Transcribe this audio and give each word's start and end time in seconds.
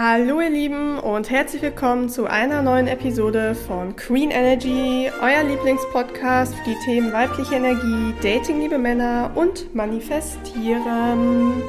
Hallo 0.00 0.40
ihr 0.40 0.50
Lieben 0.50 1.00
und 1.00 1.28
herzlich 1.28 1.60
willkommen 1.60 2.08
zu 2.08 2.26
einer 2.28 2.62
neuen 2.62 2.86
Episode 2.86 3.56
von 3.56 3.96
Queen 3.96 4.30
Energy, 4.30 5.10
euer 5.20 5.42
Lieblingspodcast 5.42 6.54
für 6.54 6.70
die 6.70 6.76
Themen 6.84 7.12
weibliche 7.12 7.56
Energie, 7.56 8.14
Dating, 8.22 8.60
liebe 8.60 8.78
Männer 8.78 9.32
und 9.34 9.74
Manifestieren. 9.74 11.64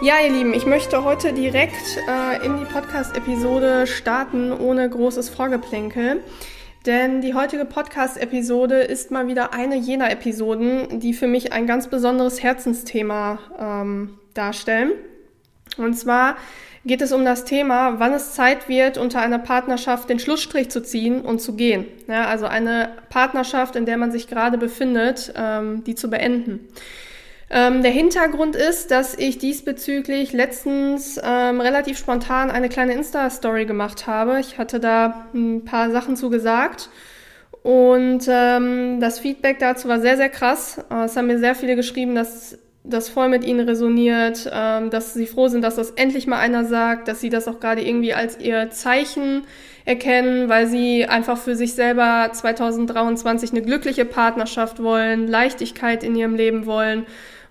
Ja, 0.00 0.14
ihr 0.24 0.32
Lieben, 0.32 0.54
ich 0.54 0.64
möchte 0.64 1.04
heute 1.04 1.34
direkt 1.34 1.98
äh, 2.08 2.46
in 2.46 2.60
die 2.60 2.64
Podcast-Episode 2.64 3.86
starten, 3.86 4.52
ohne 4.52 4.88
großes 4.88 5.28
Vorgeplänkel. 5.28 6.22
Denn 6.86 7.20
die 7.20 7.34
heutige 7.34 7.66
Podcast-Episode 7.66 8.76
ist 8.76 9.10
mal 9.10 9.26
wieder 9.26 9.52
eine 9.52 9.76
jener 9.76 10.10
Episoden, 10.10 10.98
die 10.98 11.12
für 11.12 11.26
mich 11.26 11.52
ein 11.52 11.66
ganz 11.66 11.88
besonderes 11.88 12.42
Herzensthema 12.42 13.38
ähm, 13.58 14.18
darstellen. 14.32 14.92
Und 15.76 15.98
zwar 15.98 16.36
geht 16.84 17.02
es 17.02 17.12
um 17.12 17.24
das 17.24 17.44
Thema, 17.44 17.98
wann 17.98 18.14
es 18.14 18.32
Zeit 18.32 18.68
wird, 18.68 18.96
unter 18.96 19.20
einer 19.20 19.38
Partnerschaft 19.38 20.08
den 20.08 20.18
Schlussstrich 20.18 20.70
zu 20.70 20.82
ziehen 20.82 21.20
und 21.20 21.40
zu 21.40 21.54
gehen. 21.54 21.86
Ja, 22.08 22.26
also 22.26 22.46
eine 22.46 22.90
Partnerschaft, 23.10 23.76
in 23.76 23.84
der 23.84 23.98
man 23.98 24.12
sich 24.12 24.28
gerade 24.28 24.56
befindet, 24.56 25.32
ähm, 25.36 25.84
die 25.84 25.94
zu 25.94 26.08
beenden. 26.08 26.68
Ähm, 27.52 27.82
der 27.82 27.90
Hintergrund 27.90 28.54
ist, 28.54 28.92
dass 28.92 29.14
ich 29.14 29.38
diesbezüglich 29.38 30.32
letztens 30.32 31.20
ähm, 31.22 31.60
relativ 31.60 31.98
spontan 31.98 32.50
eine 32.50 32.68
kleine 32.68 32.92
Insta-Story 32.94 33.66
gemacht 33.66 34.06
habe. 34.06 34.38
Ich 34.38 34.56
hatte 34.56 34.78
da 34.78 35.26
ein 35.34 35.64
paar 35.64 35.90
Sachen 35.90 36.16
zu 36.16 36.30
gesagt. 36.30 36.90
Und 37.62 38.26
ähm, 38.28 39.00
das 39.00 39.18
Feedback 39.18 39.58
dazu 39.58 39.88
war 39.88 40.00
sehr, 40.00 40.16
sehr 40.16 40.30
krass. 40.30 40.78
Äh, 40.90 41.04
es 41.04 41.16
haben 41.16 41.26
mir 41.26 41.38
sehr 41.38 41.56
viele 41.56 41.76
geschrieben, 41.76 42.14
dass 42.14 42.56
das 42.82 43.08
voll 43.08 43.28
mit 43.28 43.44
ihnen 43.44 43.68
resoniert, 43.68 44.50
ähm, 44.52 44.90
dass 44.90 45.14
sie 45.14 45.26
froh 45.26 45.48
sind, 45.48 45.62
dass 45.62 45.76
das 45.76 45.90
endlich 45.92 46.26
mal 46.26 46.38
einer 46.38 46.64
sagt, 46.64 47.08
dass 47.08 47.20
sie 47.20 47.28
das 47.28 47.46
auch 47.46 47.60
gerade 47.60 47.82
irgendwie 47.82 48.14
als 48.14 48.38
ihr 48.40 48.70
Zeichen 48.70 49.42
erkennen, 49.84 50.48
weil 50.48 50.66
sie 50.66 51.06
einfach 51.06 51.36
für 51.36 51.56
sich 51.56 51.74
selber 51.74 52.30
2023 52.32 53.50
eine 53.50 53.62
glückliche 53.62 54.04
Partnerschaft 54.04 54.82
wollen, 54.82 55.26
Leichtigkeit 55.28 56.02
in 56.02 56.14
ihrem 56.16 56.34
Leben 56.34 56.66
wollen 56.66 57.06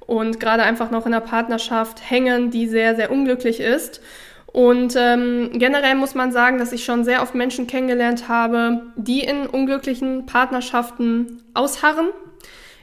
und 0.06 0.40
gerade 0.40 0.64
einfach 0.64 0.90
noch 0.90 1.06
in 1.06 1.14
einer 1.14 1.22
Partnerschaft 1.22 2.10
hängen, 2.10 2.50
die 2.50 2.68
sehr, 2.68 2.96
sehr 2.96 3.12
unglücklich 3.12 3.60
ist. 3.60 4.02
Und 4.48 4.96
ähm, 4.98 5.52
generell 5.54 5.94
muss 5.94 6.16
man 6.16 6.32
sagen, 6.32 6.58
dass 6.58 6.72
ich 6.72 6.84
schon 6.84 7.04
sehr 7.04 7.22
oft 7.22 7.36
Menschen 7.36 7.68
kennengelernt 7.68 8.28
habe, 8.28 8.82
die 8.96 9.20
in 9.20 9.46
unglücklichen 9.46 10.26
Partnerschaften 10.26 11.44
ausharren, 11.54 12.08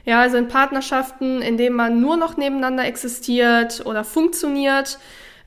ja, 0.07 0.21
also 0.21 0.37
in 0.37 0.47
Partnerschaften, 0.47 1.41
in 1.41 1.57
denen 1.57 1.75
man 1.75 1.99
nur 1.99 2.15
noch 2.15 2.37
nebeneinander 2.37 2.85
existiert 2.85 3.85
oder 3.85 4.05
funktioniert, 4.05 4.99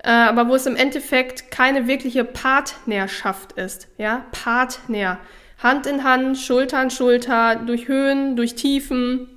äh, 0.05 0.11
aber 0.11 0.48
wo 0.48 0.55
es 0.55 0.67
im 0.67 0.77
Endeffekt 0.77 1.50
keine 1.50 1.86
wirkliche 1.86 2.25
Partnerschaft 2.25 3.52
ist. 3.52 3.89
Ja, 3.97 4.27
Partner. 4.33 5.19
Hand 5.62 5.86
in 5.86 6.05
Hand, 6.05 6.36
Schulter 6.36 6.77
an 6.77 6.91
Schulter, 6.91 7.56
durch 7.56 7.89
Höhen, 7.89 8.36
durch 8.36 8.55
Tiefen, 8.55 9.28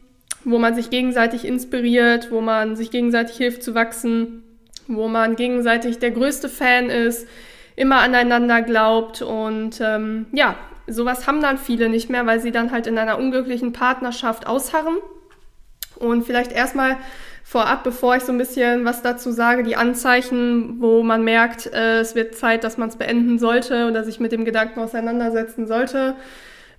wo 0.44 0.60
man 0.60 0.76
sich 0.76 0.90
gegenseitig 0.90 1.46
inspiriert, 1.46 2.30
wo 2.30 2.42
man 2.42 2.76
sich 2.76 2.92
gegenseitig 2.92 3.38
hilft 3.38 3.64
zu 3.64 3.74
wachsen, 3.74 4.44
wo 4.90 5.08
man 5.08 5.38
gegenseitig 5.38 6.00
der 6.00 6.12
größte 6.12 6.50
Fan 6.50 6.90
ist, 6.90 7.30
immer 7.78 8.02
aneinander 8.02 8.62
glaubt 8.62 9.22
und 9.22 9.80
ähm, 9.80 10.26
ja, 10.34 10.56
sowas 10.86 11.28
haben 11.28 11.42
dann 11.42 11.58
viele 11.58 11.88
nicht 11.88 12.10
mehr, 12.10 12.26
weil 12.26 12.42
sie 12.42 12.52
dann 12.52 12.74
halt 12.74 12.88
in 12.88 12.98
einer 12.98 13.18
unglücklichen 13.18 13.72
Partnerschaft 13.72 14.48
ausharren 14.48 14.98
und 16.04 16.24
vielleicht 16.24 16.52
erstmal 16.52 16.98
vorab, 17.44 17.84
bevor 17.84 18.16
ich 18.16 18.24
so 18.24 18.32
ein 18.32 18.38
bisschen 18.38 18.86
was 18.86 19.02
dazu 19.02 19.32
sage, 19.32 19.64
die 19.64 19.76
Anzeichen, 19.76 20.82
wo 20.82 21.04
man 21.04 21.24
merkt, 21.24 21.68
äh, 21.68 22.00
es 22.00 22.16
wird 22.16 22.36
Zeit, 22.36 22.64
dass 22.64 22.78
man 22.78 22.90
es 22.90 22.96
beenden 22.96 23.38
sollte 23.38 23.88
oder 23.88 24.04
sich 24.04 24.20
mit 24.20 24.32
dem 24.32 24.46
Gedanken 24.46 24.80
auseinandersetzen 24.80 25.68
sollte. 25.68 26.16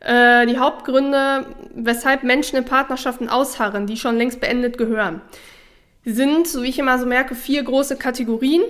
Äh, 0.01 0.47
die 0.47 0.59
Hauptgründe, 0.59 1.47
weshalb 1.75 2.25
Menschen 2.25 2.59
in 2.59 2.65
Partnerschaften 2.65 3.29
ausharren, 3.29 3.87
die 3.87 3.97
schon 3.97 4.17
längst 4.17 4.41
beendet 4.41 4.79
gehören, 4.79 5.21
sind, 6.05 6.47
so 6.47 6.63
wie 6.63 6.69
ich 6.69 6.79
immer 6.79 6.99
so 6.99 7.07
merke, 7.07 7.35
vier 7.35 7.63
große 7.63 7.97
Kategorien. 7.97 8.63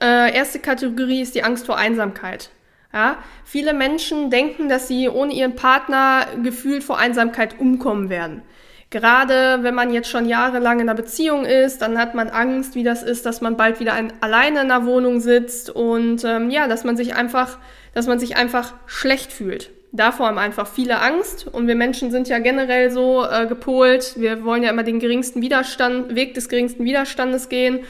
Äh, 0.00 0.34
erste 0.34 0.58
Kategorie 0.58 1.22
ist 1.22 1.34
die 1.34 1.42
Angst 1.42 1.66
vor 1.66 1.76
Einsamkeit. 1.76 2.50
Ja, 2.92 3.18
viele 3.44 3.74
Menschen 3.74 4.30
denken, 4.30 4.68
dass 4.68 4.88
sie 4.88 5.08
ohne 5.08 5.32
ihren 5.32 5.56
Partner 5.56 6.26
gefühlt 6.42 6.84
vor 6.84 6.98
Einsamkeit 6.98 7.58
umkommen 7.58 8.08
werden. 8.08 8.42
Gerade 8.90 9.58
wenn 9.62 9.74
man 9.74 9.92
jetzt 9.92 10.08
schon 10.08 10.26
jahrelang 10.26 10.78
in 10.78 10.88
einer 10.88 10.96
Beziehung 10.96 11.44
ist, 11.44 11.82
dann 11.82 11.98
hat 11.98 12.14
man 12.14 12.28
Angst, 12.28 12.76
wie 12.76 12.84
das 12.84 13.02
ist, 13.02 13.26
dass 13.26 13.40
man 13.40 13.56
bald 13.56 13.80
wieder 13.80 13.94
ein, 13.94 14.12
alleine 14.20 14.60
in 14.60 14.70
einer 14.70 14.86
Wohnung 14.86 15.20
sitzt 15.20 15.70
und 15.70 16.22
ähm, 16.24 16.50
ja, 16.50 16.68
dass 16.68 16.84
man 16.84 16.96
sich 16.96 17.14
einfach, 17.14 17.58
dass 17.94 18.06
man 18.06 18.20
sich 18.20 18.36
einfach 18.36 18.74
schlecht 18.86 19.32
fühlt. 19.32 19.70
Davor 19.90 20.26
haben 20.26 20.38
einfach 20.38 20.68
viele 20.68 21.00
Angst 21.00 21.48
und 21.48 21.66
wir 21.66 21.74
Menschen 21.74 22.10
sind 22.12 22.28
ja 22.28 22.38
generell 22.38 22.90
so 22.90 23.24
äh, 23.24 23.46
gepolt. 23.46 24.14
Wir 24.16 24.44
wollen 24.44 24.62
ja 24.62 24.70
immer 24.70 24.82
den 24.84 25.00
geringsten 25.00 25.42
Widerstand, 25.42 26.14
Weg 26.14 26.34
des 26.34 26.48
geringsten 26.48 26.84
Widerstandes 26.84 27.48
gehen. 27.48 27.80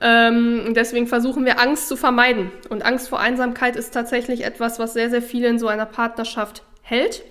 Ähm, 0.00 0.74
deswegen 0.74 1.06
versuchen 1.06 1.44
wir 1.44 1.58
Angst 1.60 1.88
zu 1.88 1.96
vermeiden. 1.96 2.52
Und 2.68 2.84
Angst 2.84 3.08
vor 3.08 3.18
Einsamkeit 3.18 3.74
ist 3.74 3.94
tatsächlich 3.94 4.44
etwas, 4.44 4.78
was 4.78 4.92
sehr, 4.92 5.10
sehr 5.10 5.22
viele 5.22 5.48
in 5.48 5.58
so 5.58 5.66
einer 5.66 5.86
Partnerschaft 5.86 6.62
hält. 6.82 7.22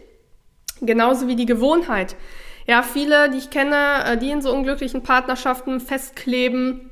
Genauso 0.82 1.28
wie 1.28 1.36
die 1.36 1.46
Gewohnheit. 1.46 2.16
Ja, 2.68 2.82
viele, 2.82 3.30
die 3.30 3.38
ich 3.38 3.50
kenne, 3.50 4.04
äh, 4.06 4.18
die 4.18 4.32
in 4.32 4.42
so 4.42 4.52
unglücklichen 4.52 5.04
Partnerschaften 5.04 5.80
festkleben, 5.80 6.92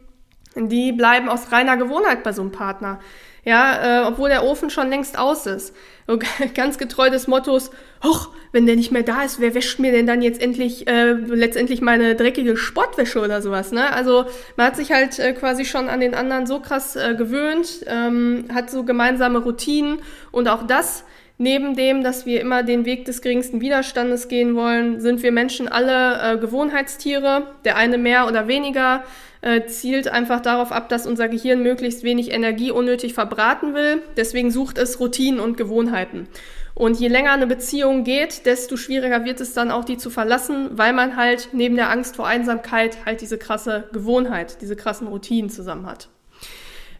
die 0.55 0.91
bleiben 0.91 1.29
aus 1.29 1.51
reiner 1.51 1.77
Gewohnheit 1.77 2.23
bei 2.23 2.31
so 2.31 2.41
einem 2.41 2.51
Partner. 2.51 2.99
Ja, 3.45 4.03
äh, 4.03 4.07
obwohl 4.07 4.29
der 4.29 4.45
Ofen 4.45 4.69
schon 4.69 4.89
längst 4.89 5.17
aus 5.17 5.45
ist. 5.47 5.75
Ganz 6.53 6.77
getreu 6.77 7.09
des 7.09 7.27
Mottos, 7.27 7.71
hoch, 8.03 8.29
wenn 8.53 8.65
der 8.65 8.75
nicht 8.77 8.91
mehr 8.91 9.03
da 9.03 9.23
ist, 9.23 9.41
wer 9.41 9.53
wäscht 9.53 9.79
mir 9.79 9.91
denn 9.91 10.07
dann 10.07 10.21
jetzt 10.21 10.41
endlich 10.41 10.87
äh, 10.87 11.11
letztendlich 11.11 11.81
meine 11.81 12.15
dreckige 12.15 12.55
Sportwäsche 12.55 13.19
oder 13.19 13.41
sowas, 13.41 13.71
ne? 13.71 13.91
Also 13.91 14.25
man 14.55 14.67
hat 14.67 14.77
sich 14.77 14.91
halt 14.91 15.19
äh, 15.19 15.33
quasi 15.33 15.65
schon 15.65 15.89
an 15.89 15.99
den 15.99 16.13
anderen 16.13 16.45
so 16.45 16.59
krass 16.59 16.95
äh, 16.95 17.15
gewöhnt, 17.15 17.85
ähm, 17.87 18.45
hat 18.53 18.69
so 18.69 18.83
gemeinsame 18.83 19.39
Routinen 19.39 20.01
und 20.31 20.47
auch 20.47 20.65
das 20.65 21.03
Neben 21.37 21.75
dem, 21.75 22.03
dass 22.03 22.25
wir 22.25 22.41
immer 22.41 22.63
den 22.63 22.85
Weg 22.85 23.05
des 23.05 23.21
geringsten 23.21 23.59
Widerstandes 23.59 24.27
gehen 24.27 24.55
wollen, 24.55 25.01
sind 25.01 25.23
wir 25.23 25.31
Menschen 25.31 25.67
alle 25.67 26.33
äh, 26.33 26.37
Gewohnheitstiere. 26.37 27.47
Der 27.65 27.75
eine 27.75 27.97
mehr 27.97 28.27
oder 28.27 28.47
weniger 28.47 29.03
äh, 29.41 29.65
zielt 29.65 30.07
einfach 30.07 30.41
darauf 30.41 30.71
ab, 30.71 30.89
dass 30.89 31.07
unser 31.07 31.27
Gehirn 31.27 31.63
möglichst 31.63 32.03
wenig 32.03 32.31
Energie 32.31 32.71
unnötig 32.71 33.13
verbraten 33.13 33.73
will. 33.73 34.01
Deswegen 34.15 34.51
sucht 34.51 34.77
es 34.77 34.99
Routinen 34.99 35.39
und 35.39 35.57
Gewohnheiten. 35.57 36.27
Und 36.75 36.99
je 36.99 37.07
länger 37.07 37.33
eine 37.33 37.45
Beziehung 37.45 38.03
geht, 38.03 38.45
desto 38.45 38.77
schwieriger 38.77 39.25
wird 39.25 39.41
es 39.41 39.53
dann 39.53 39.69
auch, 39.69 39.85
die 39.85 39.97
zu 39.97 40.09
verlassen, 40.09 40.69
weil 40.71 40.93
man 40.93 41.15
halt 41.15 41.49
neben 41.51 41.75
der 41.75 41.89
Angst 41.89 42.15
vor 42.15 42.25
Einsamkeit 42.25 43.05
halt 43.05 43.21
diese 43.21 43.37
krasse 43.37 43.89
Gewohnheit, 43.91 44.61
diese 44.61 44.75
krassen 44.75 45.07
Routinen 45.07 45.49
zusammen 45.49 45.85
hat. 45.85 46.09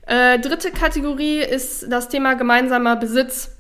Äh, 0.06 0.38
dritte 0.40 0.72
Kategorie 0.72 1.40
ist 1.40 1.92
das 1.92 2.10
Thema 2.10 2.36
gemeinsamer 2.36 2.96
Besitz. 2.96 3.52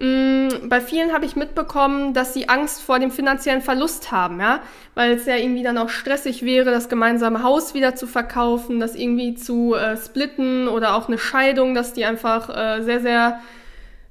Mm, 0.00 0.68
bei 0.70 0.80
vielen 0.80 1.12
habe 1.12 1.26
ich 1.26 1.36
mitbekommen, 1.36 2.14
dass 2.14 2.32
sie 2.32 2.48
Angst 2.48 2.80
vor 2.80 2.98
dem 2.98 3.10
finanziellen 3.10 3.60
Verlust 3.60 4.10
haben, 4.10 4.40
ja, 4.40 4.60
weil 4.94 5.12
es 5.12 5.26
ja 5.26 5.36
irgendwie 5.36 5.62
dann 5.62 5.76
auch 5.76 5.90
stressig 5.90 6.42
wäre, 6.42 6.70
das 6.70 6.88
gemeinsame 6.88 7.42
Haus 7.42 7.74
wieder 7.74 7.94
zu 7.94 8.06
verkaufen, 8.06 8.80
das 8.80 8.94
irgendwie 8.94 9.34
zu 9.34 9.74
äh, 9.74 9.98
splitten 9.98 10.68
oder 10.68 10.96
auch 10.96 11.08
eine 11.08 11.18
Scheidung, 11.18 11.74
dass 11.74 11.92
die 11.92 12.06
einfach 12.06 12.48
äh, 12.48 12.82
sehr, 12.82 13.00
sehr 13.00 13.40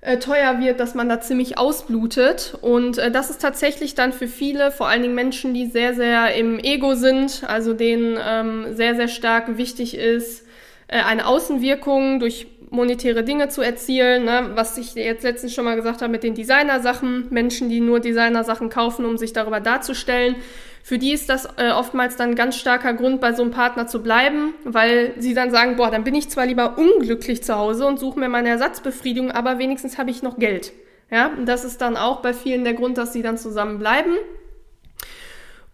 äh, 0.02 0.20
teuer 0.20 0.60
wird, 0.60 0.80
dass 0.80 0.94
man 0.94 1.10
da 1.10 1.22
ziemlich 1.22 1.58
ausblutet. 1.58 2.56
Und 2.62 3.00
äh, 3.00 3.10
das 3.10 3.32
ist 3.32 3.42
tatsächlich 3.42 3.96
dann 3.96 4.14
für 4.14 4.28
viele, 4.28 4.72
vor 4.72 4.88
allen 4.90 5.02
Dingen 5.02 5.16
Menschen, 5.16 5.56
die 5.56 5.66
sehr, 5.66 5.96
sehr 5.96 6.36
im 6.36 6.60
Ego 6.60 6.94
sind, 6.94 7.44
also 7.48 7.74
denen 7.74 8.16
ähm, 8.24 8.76
sehr, 8.76 8.96
sehr 8.96 9.08
stark 9.08 9.58
wichtig 9.58 9.98
ist, 9.98 10.46
äh, 10.88 11.02
eine 11.02 11.26
Außenwirkung 11.26 12.20
durch 12.20 12.48
monetäre 12.70 13.24
Dinge 13.24 13.50
zu 13.50 13.62
erzielen, 13.62 14.26
ne? 14.26 14.52
was 14.54 14.78
ich 14.78 14.94
jetzt 14.96 15.24
letztens 15.24 15.54
schon 15.54 15.66
mal 15.66 15.76
gesagt 15.76 16.02
habe 16.02 16.12
mit 16.12 16.24
den 16.24 16.36
Designer-Sachen, 16.36 17.28
Menschen, 17.30 17.70
die 17.70 17.80
nur 17.80 18.00
Designer-Sachen 18.00 18.70
kaufen, 18.70 19.06
um 19.06 19.18
sich 19.18 19.34
darüber 19.34 19.60
darzustellen. 19.60 20.36
Für 20.84 20.98
die 20.98 21.12
ist 21.12 21.30
das 21.30 21.46
äh, 21.58 21.72
oftmals 21.72 22.16
dann 22.16 22.36
ganz 22.36 22.56
starker 22.56 22.94
Grund, 22.94 23.22
bei 23.22 23.34
so 23.34 23.44
einem 23.44 23.52
Partner 23.52 23.88
zu 23.88 24.02
bleiben, 24.02 24.54
weil 24.64 25.14
sie 25.18 25.34
dann 25.34 25.52
sagen, 25.52 25.76
boah, 25.76 25.92
dann 25.92 26.04
bin 26.04 26.16
ich 26.16 26.30
zwar 26.30 26.46
lieber 26.46 26.78
unglücklich 26.78 27.44
zu 27.44 27.56
Hause 27.56 27.86
und 27.86 28.00
suche 28.00 28.20
mir 28.20 28.30
meine 28.30 28.50
Ersatzbefriedigung, 28.50 29.32
aber 29.32 29.60
wenigstens 29.60 29.98
habe 29.98 30.10
ich 30.12 30.24
noch 30.24 30.38
Geld. 30.38 30.72
Ja, 31.12 31.28
und 31.28 31.48
das 31.48 31.66
ist 31.66 31.82
dann 31.82 31.98
auch 31.98 32.22
bei 32.22 32.34
vielen 32.34 32.64
der 32.64 32.74
Grund, 32.74 32.98
dass 32.98 33.14
sie 33.14 33.24
dann 33.24 33.38
zusammen 33.38 33.80
bleiben. 33.80 34.14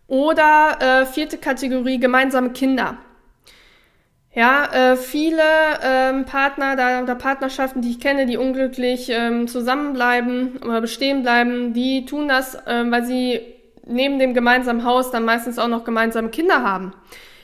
Oder 0.07 0.77
äh, 0.79 1.05
vierte 1.05 1.37
Kategorie, 1.37 1.99
gemeinsame 1.99 2.51
Kinder. 2.51 2.97
Ja, 4.35 4.65
äh, 4.65 4.97
viele 4.97 5.41
ähm, 5.81 6.25
Partner 6.25 6.75
da, 6.75 7.01
oder 7.01 7.15
Partnerschaften, 7.15 7.81
die 7.81 7.91
ich 7.91 8.01
kenne, 8.01 8.25
die 8.25 8.35
unglücklich 8.35 9.07
ähm, 9.09 9.47
zusammenbleiben 9.47 10.57
oder 10.57 10.81
bestehen 10.81 11.23
bleiben, 11.23 11.71
die 11.71 12.05
tun 12.05 12.27
das, 12.27 12.57
ähm, 12.67 12.91
weil 12.91 13.05
sie 13.05 13.39
neben 13.85 14.19
dem 14.19 14.33
gemeinsamen 14.33 14.83
Haus 14.83 15.09
dann 15.09 15.23
meistens 15.23 15.57
auch 15.57 15.69
noch 15.69 15.85
gemeinsame 15.85 16.29
Kinder 16.29 16.63
haben. 16.63 16.93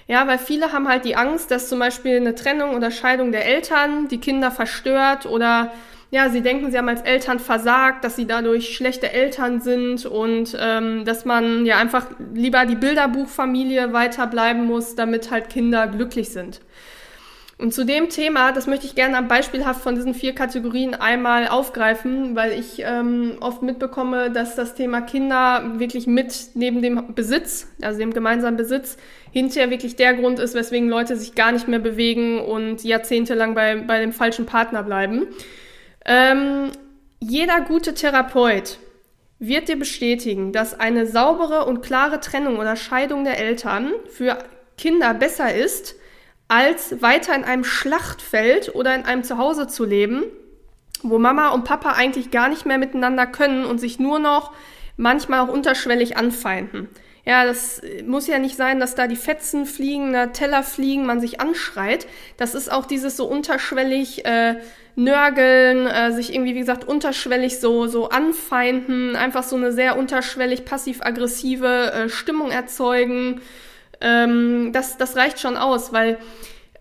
Ja, 0.07 0.27
weil 0.27 0.37
viele 0.37 0.73
haben 0.73 0.89
halt 0.89 1.05
die 1.05 1.15
Angst, 1.15 1.49
dass 1.49 1.69
zum 1.69 1.79
Beispiel 1.79 2.17
eine 2.17 2.35
Trennung 2.35 2.75
oder 2.75 2.91
Scheidung 2.91 3.31
der 3.31 3.45
Eltern 3.45 4.09
die 4.09 4.19
Kinder 4.19 4.51
verstört 4.51 5.25
oder 5.25 5.71
ja, 6.13 6.29
sie 6.29 6.41
denken, 6.41 6.69
sie 6.71 6.77
haben 6.77 6.89
als 6.89 7.01
Eltern 7.01 7.39
versagt, 7.39 8.03
dass 8.03 8.17
sie 8.17 8.27
dadurch 8.27 8.75
schlechte 8.75 9.13
Eltern 9.13 9.61
sind 9.61 10.05
und 10.05 10.55
ähm, 10.59 11.05
dass 11.05 11.23
man 11.23 11.65
ja 11.65 11.77
einfach 11.77 12.07
lieber 12.33 12.65
die 12.65 12.75
Bilderbuchfamilie 12.75 13.93
weiterbleiben 13.93 14.65
muss, 14.65 14.95
damit 14.95 15.31
halt 15.31 15.49
Kinder 15.49 15.87
glücklich 15.87 16.29
sind. 16.29 16.59
Und 17.57 17.73
zu 17.73 17.85
dem 17.85 18.09
Thema, 18.09 18.51
das 18.51 18.67
möchte 18.67 18.87
ich 18.87 18.95
gerne 18.95 19.15
am 19.17 19.27
beispielhaft 19.27 19.81
von 19.81 19.95
diesen 19.95 20.13
vier 20.13 20.33
Kategorien 20.33 20.95
einmal 20.95 21.47
aufgreifen, 21.47 22.35
weil 22.35 22.59
ich 22.59 22.81
ähm, 22.83 23.37
oft 23.39 23.61
mitbekomme, 23.61 24.31
dass 24.31 24.55
das 24.55 24.73
Thema 24.73 24.99
Kinder 24.99 25.63
wirklich 25.77 26.07
mit 26.07 26.33
neben 26.55 26.81
dem 26.81 27.13
Besitz, 27.13 27.67
also 27.81 27.99
dem 27.99 28.13
gemeinsamen 28.13 28.57
Besitz, 28.57 28.97
hinterher 29.31 29.69
wirklich 29.69 29.95
der 29.95 30.15
Grund 30.15 30.39
ist, 30.39 30.55
weswegen 30.55 30.89
Leute 30.89 31.15
sich 31.15 31.35
gar 31.35 31.51
nicht 31.51 31.67
mehr 31.67 31.79
bewegen 31.79 32.39
und 32.39 32.83
jahrzehntelang 32.83 33.53
bei, 33.53 33.75
bei 33.75 34.01
dem 34.01 34.11
falschen 34.11 34.47
Partner 34.47 34.81
bleiben. 34.81 35.27
Ähm, 36.05 36.71
jeder 37.19 37.61
gute 37.61 37.93
Therapeut 37.93 38.79
wird 39.39 39.69
dir 39.69 39.77
bestätigen, 39.77 40.53
dass 40.53 40.79
eine 40.79 41.07
saubere 41.07 41.65
und 41.65 41.81
klare 41.81 42.19
Trennung 42.19 42.59
oder 42.59 42.75
Scheidung 42.75 43.23
der 43.23 43.39
Eltern 43.39 43.91
für 44.09 44.37
Kinder 44.77 45.13
besser 45.13 45.53
ist, 45.53 45.95
als 46.47 47.01
weiter 47.01 47.35
in 47.35 47.43
einem 47.43 47.63
Schlachtfeld 47.63 48.75
oder 48.75 48.93
in 48.93 49.05
einem 49.05 49.23
Zuhause 49.23 49.67
zu 49.67 49.85
leben, 49.85 50.23
wo 51.01 51.17
Mama 51.17 51.49
und 51.49 51.63
Papa 51.63 51.93
eigentlich 51.93 52.29
gar 52.29 52.49
nicht 52.49 52.65
mehr 52.65 52.77
miteinander 52.77 53.25
können 53.25 53.65
und 53.65 53.79
sich 53.79 53.99
nur 53.99 54.19
noch 54.19 54.51
manchmal 54.97 55.39
auch 55.39 55.47
unterschwellig 55.47 56.17
anfeinden. 56.17 56.89
Ja, 57.25 57.45
das 57.45 57.81
muss 58.05 58.27
ja 58.27 58.39
nicht 58.39 58.55
sein, 58.55 58.79
dass 58.79 58.95
da 58.95 59.07
die 59.07 59.15
Fetzen 59.15 59.65
fliegen, 59.65 60.11
der 60.11 60.33
Teller 60.33 60.63
fliegen, 60.63 61.05
man 61.05 61.19
sich 61.19 61.39
anschreit. 61.39 62.07
Das 62.37 62.55
ist 62.55 62.71
auch 62.71 62.85
dieses 62.85 63.15
so 63.15 63.25
unterschwellig 63.25 64.25
äh, 64.25 64.55
nörgeln, 64.95 65.85
äh, 65.85 66.11
sich 66.11 66.33
irgendwie, 66.33 66.55
wie 66.55 66.59
gesagt, 66.59 66.87
unterschwellig 66.87 67.59
so, 67.59 67.85
so 67.87 68.09
anfeinden, 68.09 69.15
einfach 69.15 69.43
so 69.43 69.55
eine 69.55 69.71
sehr 69.71 69.97
unterschwellig 69.97 70.65
passiv-aggressive 70.65 71.93
äh, 71.93 72.09
Stimmung 72.09 72.49
erzeugen 72.49 73.39
ähm, 74.01 74.71
das, 74.73 74.97
das 74.97 75.15
reicht 75.15 75.39
schon 75.39 75.57
aus, 75.57 75.93
weil 75.93 76.17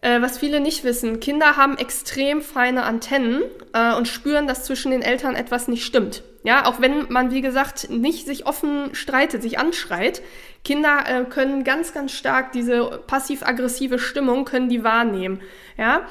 äh, 0.03 0.21
was 0.23 0.39
viele 0.39 0.61
nicht 0.61 0.85
wissen, 0.85 1.21
Kinder 1.21 1.57
haben 1.57 1.77
extrem 1.77 2.41
feine 2.43 2.85
Antennen 2.85 3.43
äh, 3.73 3.95
und 3.95 4.09
spüren, 4.09 4.47
dass 4.47 4.65
zwischen 4.65 4.91
den 4.91 5.03
Eltern 5.03 5.37
etwas 5.37 5.69
nicht 5.69 5.85
stimmt. 5.85 6.23
Ja, 6.43 6.65
auch 6.65 6.81
wenn 6.81 7.13
man, 7.13 7.31
wie 7.33 7.43
gesagt, 7.43 7.91
nicht 7.91 8.27
sich 8.27 8.47
offen 8.47 8.95
streitet, 8.95 9.43
sich 9.43 9.59
anschreit, 9.59 10.23
Kinder 10.65 11.05
äh, 11.07 11.25
können 11.25 11.65
ganz, 11.65 11.93
ganz 11.93 12.13
stark 12.13 12.53
diese 12.53 13.03
passiv-aggressive 13.07 13.99
Stimmung, 13.99 14.47
können 14.47 14.71
die 14.71 14.83
wahrnehmen. 14.83 15.41
Ja, 15.77 16.07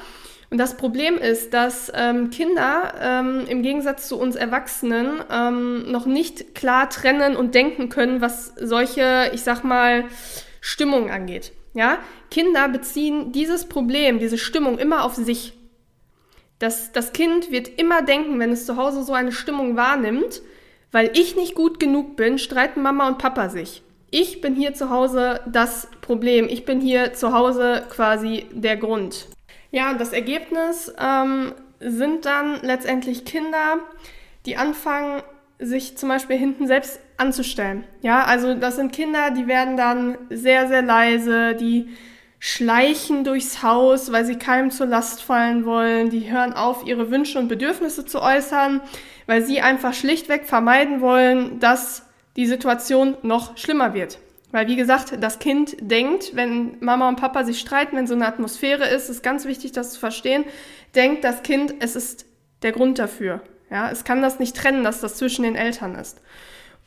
und 0.50 0.58
das 0.58 0.76
Problem 0.76 1.16
ist, 1.16 1.54
dass 1.54 1.92
ähm, 1.94 2.30
Kinder 2.30 2.94
ähm, 3.00 3.44
im 3.48 3.62
Gegensatz 3.62 4.08
zu 4.08 4.18
uns 4.18 4.34
Erwachsenen 4.34 5.22
ähm, 5.30 5.90
noch 5.90 6.06
nicht 6.06 6.56
klar 6.56 6.90
trennen 6.90 7.36
und 7.36 7.54
denken 7.54 7.88
können, 7.88 8.20
was 8.20 8.52
solche, 8.60 9.30
ich 9.32 9.42
sag 9.42 9.62
mal, 9.62 10.04
Stimmung 10.60 11.10
angeht. 11.10 11.52
Ja, 11.72 11.98
Kinder 12.30 12.68
beziehen 12.68 13.32
dieses 13.32 13.66
Problem, 13.66 14.18
diese 14.18 14.38
Stimmung 14.38 14.78
immer 14.78 15.04
auf 15.04 15.14
sich. 15.14 15.54
Das, 16.58 16.92
das 16.92 17.12
Kind 17.12 17.50
wird 17.50 17.68
immer 17.80 18.02
denken, 18.02 18.38
wenn 18.38 18.52
es 18.52 18.66
zu 18.66 18.76
Hause 18.76 19.02
so 19.02 19.12
eine 19.12 19.32
Stimmung 19.32 19.76
wahrnimmt, 19.76 20.42
weil 20.92 21.10
ich 21.14 21.36
nicht 21.36 21.54
gut 21.54 21.80
genug 21.80 22.16
bin, 22.16 22.38
streiten 22.38 22.82
Mama 22.82 23.08
und 23.08 23.18
Papa 23.18 23.48
sich. 23.48 23.82
Ich 24.10 24.40
bin 24.40 24.54
hier 24.54 24.74
zu 24.74 24.90
Hause 24.90 25.40
das 25.46 25.88
Problem. 26.00 26.48
Ich 26.48 26.64
bin 26.64 26.80
hier 26.80 27.14
zu 27.14 27.32
Hause 27.32 27.84
quasi 27.90 28.46
der 28.52 28.76
Grund. 28.76 29.28
Ja, 29.70 29.92
und 29.92 30.00
das 30.00 30.12
Ergebnis 30.12 30.92
ähm, 30.98 31.52
sind 31.78 32.26
dann 32.26 32.60
letztendlich 32.62 33.24
Kinder, 33.24 33.78
die 34.46 34.56
anfangen, 34.56 35.22
sich 35.60 35.96
zum 35.96 36.08
Beispiel 36.08 36.36
hinten 36.36 36.66
selbst 36.66 37.00
anzustellen. 37.18 37.84
Ja, 38.00 38.24
also 38.24 38.54
das 38.54 38.76
sind 38.76 38.92
Kinder, 38.92 39.30
die 39.30 39.46
werden 39.46 39.76
dann 39.76 40.16
sehr, 40.30 40.66
sehr 40.68 40.82
leise, 40.82 41.54
die 41.54 41.88
schleichen 42.40 43.22
durchs 43.22 43.62
Haus, 43.62 44.10
weil 44.10 44.24
sie 44.24 44.36
keinem 44.36 44.70
zur 44.70 44.86
Last 44.86 45.22
fallen 45.22 45.66
wollen, 45.66 46.08
die 46.08 46.32
hören 46.32 46.54
auf, 46.54 46.86
ihre 46.86 47.10
Wünsche 47.10 47.38
und 47.38 47.48
Bedürfnisse 47.48 48.06
zu 48.06 48.20
äußern, 48.20 48.80
weil 49.26 49.44
sie 49.44 49.60
einfach 49.60 49.92
schlichtweg 49.92 50.46
vermeiden 50.46 51.02
wollen, 51.02 51.60
dass 51.60 52.06
die 52.36 52.46
Situation 52.46 53.16
noch 53.22 53.58
schlimmer 53.58 53.92
wird. 53.92 54.18
Weil, 54.52 54.66
wie 54.66 54.76
gesagt, 54.76 55.16
das 55.20 55.38
Kind 55.38 55.76
denkt, 55.80 56.34
wenn 56.34 56.78
Mama 56.80 57.08
und 57.08 57.16
Papa 57.20 57.44
sich 57.44 57.60
streiten, 57.60 57.96
wenn 57.96 58.06
so 58.06 58.14
eine 58.14 58.26
Atmosphäre 58.26 58.88
ist, 58.88 59.10
ist 59.10 59.22
ganz 59.22 59.44
wichtig, 59.44 59.72
das 59.72 59.92
zu 59.92 60.00
verstehen, 60.00 60.44
denkt 60.94 61.22
das 61.22 61.42
Kind, 61.42 61.74
es 61.80 61.94
ist 61.94 62.24
der 62.62 62.72
Grund 62.72 62.98
dafür. 62.98 63.42
Ja, 63.70 63.90
es 63.90 64.02
kann 64.02 64.22
das 64.22 64.40
nicht 64.40 64.56
trennen, 64.56 64.82
dass 64.82 65.00
das 65.00 65.16
zwischen 65.16 65.42
den 65.42 65.54
Eltern 65.54 65.94
ist. 65.94 66.20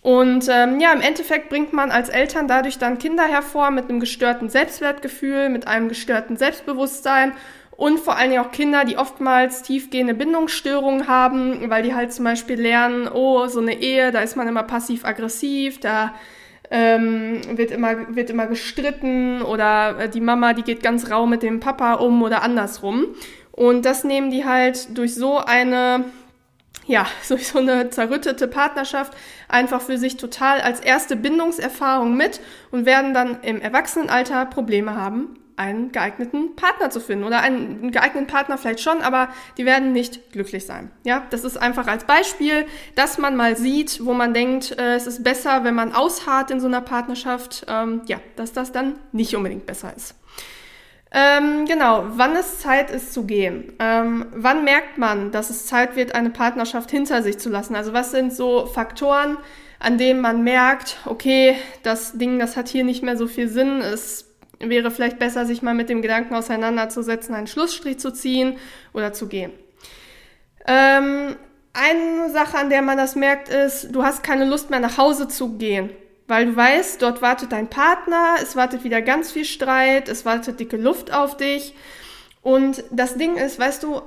Und 0.04 0.50
ähm, 0.50 0.82
ja, 0.82 0.92
im 0.92 1.00
Endeffekt 1.00 1.48
bringt 1.48 1.72
man 1.72 1.90
als 1.90 2.10
Eltern 2.10 2.50
dadurch 2.50 2.78
dann 2.78 3.00
Kinder 3.00 3.24
hervor 3.24 3.72
mit 3.72 3.90
einem 3.90 4.02
gestörten 4.02 4.50
Selbstwertgefühl, 4.50 5.48
mit 5.48 5.66
einem 5.66 5.88
gestörten 5.88 6.36
Selbstbewusstsein 6.36 7.32
und 7.78 8.02
vor 8.02 8.18
allen 8.18 8.32
Dingen 8.32 8.44
auch 8.44 8.52
Kinder, 8.52 8.84
die 8.84 8.98
oftmals 8.98 9.64
tiefgehende 9.64 10.14
Bindungsstörungen 10.14 11.08
haben, 11.08 11.70
weil 11.70 11.84
die 11.84 11.96
halt 11.96 12.12
zum 12.12 12.26
Beispiel 12.26 12.60
lernen, 12.60 13.08
oh, 13.08 13.48
so 13.48 13.62
eine 13.62 13.80
Ehe, 13.82 14.12
da 14.12 14.20
ist 14.20 14.36
man 14.36 14.48
immer 14.48 14.64
passiv-aggressiv, 14.64 15.80
da 15.80 16.14
ähm, 16.70 17.42
wird, 17.58 17.72
immer, 17.72 18.16
wird 18.16 18.30
immer 18.30 18.48
gestritten 18.48 19.42
oder 19.42 20.00
äh, 20.00 20.10
die 20.10 20.22
Mama, 20.22 20.54
die 20.54 20.64
geht 20.64 20.84
ganz 20.84 21.10
rau 21.10 21.26
mit 21.26 21.44
dem 21.44 21.62
Papa 21.62 21.94
um 21.94 22.22
oder 22.24 22.44
andersrum. 22.44 23.06
Und 23.52 23.86
das 23.86 24.04
nehmen 24.04 24.32
die 24.32 24.46
halt 24.46 24.98
durch 24.98 25.16
so 25.16 25.38
eine 25.38 26.06
ja, 26.86 27.06
durch 27.28 27.48
so 27.48 27.60
eine 27.60 27.90
zerrüttete 27.90 28.48
Partnerschaft 28.48 29.14
einfach 29.48 29.82
für 29.82 29.98
sich 29.98 30.18
total 30.18 30.62
als 30.62 30.80
erste 30.80 31.16
Bindungserfahrung 31.16 32.16
mit 32.16 32.42
und 32.72 32.86
werden 32.86 33.14
dann 33.14 33.42
im 33.42 33.62
Erwachsenenalter 33.62 34.46
Probleme 34.46 34.96
haben, 34.96 35.40
einen 35.56 35.92
geeigneten 35.92 36.56
Partner 36.56 36.90
zu 36.90 37.00
finden 37.00 37.24
oder 37.24 37.42
einen 37.42 37.92
geeigneten 37.92 38.28
Partner 38.28 38.58
vielleicht 38.58 38.80
schon, 38.80 39.02
aber 39.02 39.30
die 39.58 39.66
werden 39.66 39.92
nicht 39.92 40.32
glücklich 40.32 40.66
sein. 40.66 40.92
Ja, 41.04 41.24
das 41.30 41.44
ist 41.44 41.58
einfach 41.58 41.88
als 41.88 42.06
Beispiel, 42.06 42.66
dass 42.96 43.18
man 43.18 43.36
mal 43.36 43.56
sieht, 43.56 44.04
wo 44.04 44.14
man 44.14 44.34
denkt, 44.34 44.78
äh, 44.80 44.96
es 44.96 45.06
ist 45.06 45.24
besser, 45.24 45.64
wenn 45.64 45.76
man 45.76 45.94
ausharrt 45.94 46.50
in 46.52 46.60
so 46.60 46.68
einer 46.68 46.82
Partnerschaft, 46.82 47.66
ähm, 47.70 48.02
ja, 48.08 48.20
dass 48.36 48.54
das 48.54 48.72
dann 48.72 48.96
nicht 49.12 49.36
unbedingt 49.36 49.66
besser 49.66 49.94
ist. 49.96 50.16
Ähm, 51.16 51.66
genau, 51.68 52.06
wann 52.16 52.36
es 52.36 52.60
Zeit 52.60 52.90
ist 52.90 53.14
zu 53.14 53.26
gehen. 53.26 53.72
Ähm, 53.78 54.26
wann 54.34 54.64
merkt 54.64 54.98
man, 54.98 55.32
dass 55.32 55.52
es 55.52 55.68
Zeit 55.68 55.96
wird, 55.96 56.16
eine 56.16 56.32
Partnerschaft 56.32 56.90
hinter 56.90 57.22
sich 57.22 57.38
zu 57.38 57.50
lassen? 57.50 57.76
Also 57.76 57.94
was 57.94 58.10
sind 58.10 58.34
so 58.34 58.66
Faktoren, 58.66 59.38
an 59.80 60.00
denen 60.00 60.22
man 60.22 60.44
merkt, 60.44 60.98
okay, 61.06 61.56
das 61.84 62.14
Ding, 62.14 62.40
das 62.40 62.58
hat 62.58 62.68
hier 62.68 62.84
nicht 62.84 63.04
mehr 63.04 63.16
so 63.16 63.28
viel 63.28 63.48
Sinn. 63.48 63.80
Es 63.82 64.34
wäre 64.60 64.90
vielleicht 64.90 65.20
besser, 65.20 65.46
sich 65.46 65.62
mal 65.62 65.76
mit 65.76 65.90
dem 65.90 66.02
Gedanken 66.02 66.34
auseinanderzusetzen, 66.34 67.36
einen 67.36 67.48
Schlussstrich 67.48 68.00
zu 68.00 68.12
ziehen 68.12 68.58
oder 68.92 69.14
zu 69.14 69.28
gehen. 69.28 69.52
Ähm, 70.66 71.36
eine 71.74 72.32
Sache, 72.32 72.58
an 72.58 72.72
der 72.72 72.82
man 72.82 72.98
das 72.98 73.16
merkt, 73.16 73.50
ist, 73.50 73.90
du 73.92 74.04
hast 74.04 74.24
keine 74.24 74.46
Lust 74.46 74.72
mehr 74.72 74.80
nach 74.80 74.98
Hause 74.98 75.28
zu 75.28 75.58
gehen 75.58 75.92
weil 76.34 76.48
du 76.48 76.56
weißt, 76.56 77.00
dort 77.00 77.22
wartet 77.22 77.52
dein 77.52 77.70
Partner, 77.70 78.38
es 78.42 78.56
wartet 78.56 78.84
wieder 78.84 79.04
ganz 79.04 79.32
viel 79.32 79.46
Streit, 79.46 80.10
es 80.10 80.26
wartet 80.26 80.60
dicke 80.60 80.78
Luft 80.78 81.14
auf 81.14 81.38
dich. 81.38 81.76
Und 82.42 82.84
das 82.90 83.18
Ding 83.18 83.36
ist, 83.36 83.60
weißt 83.60 83.84
du, 83.84 84.02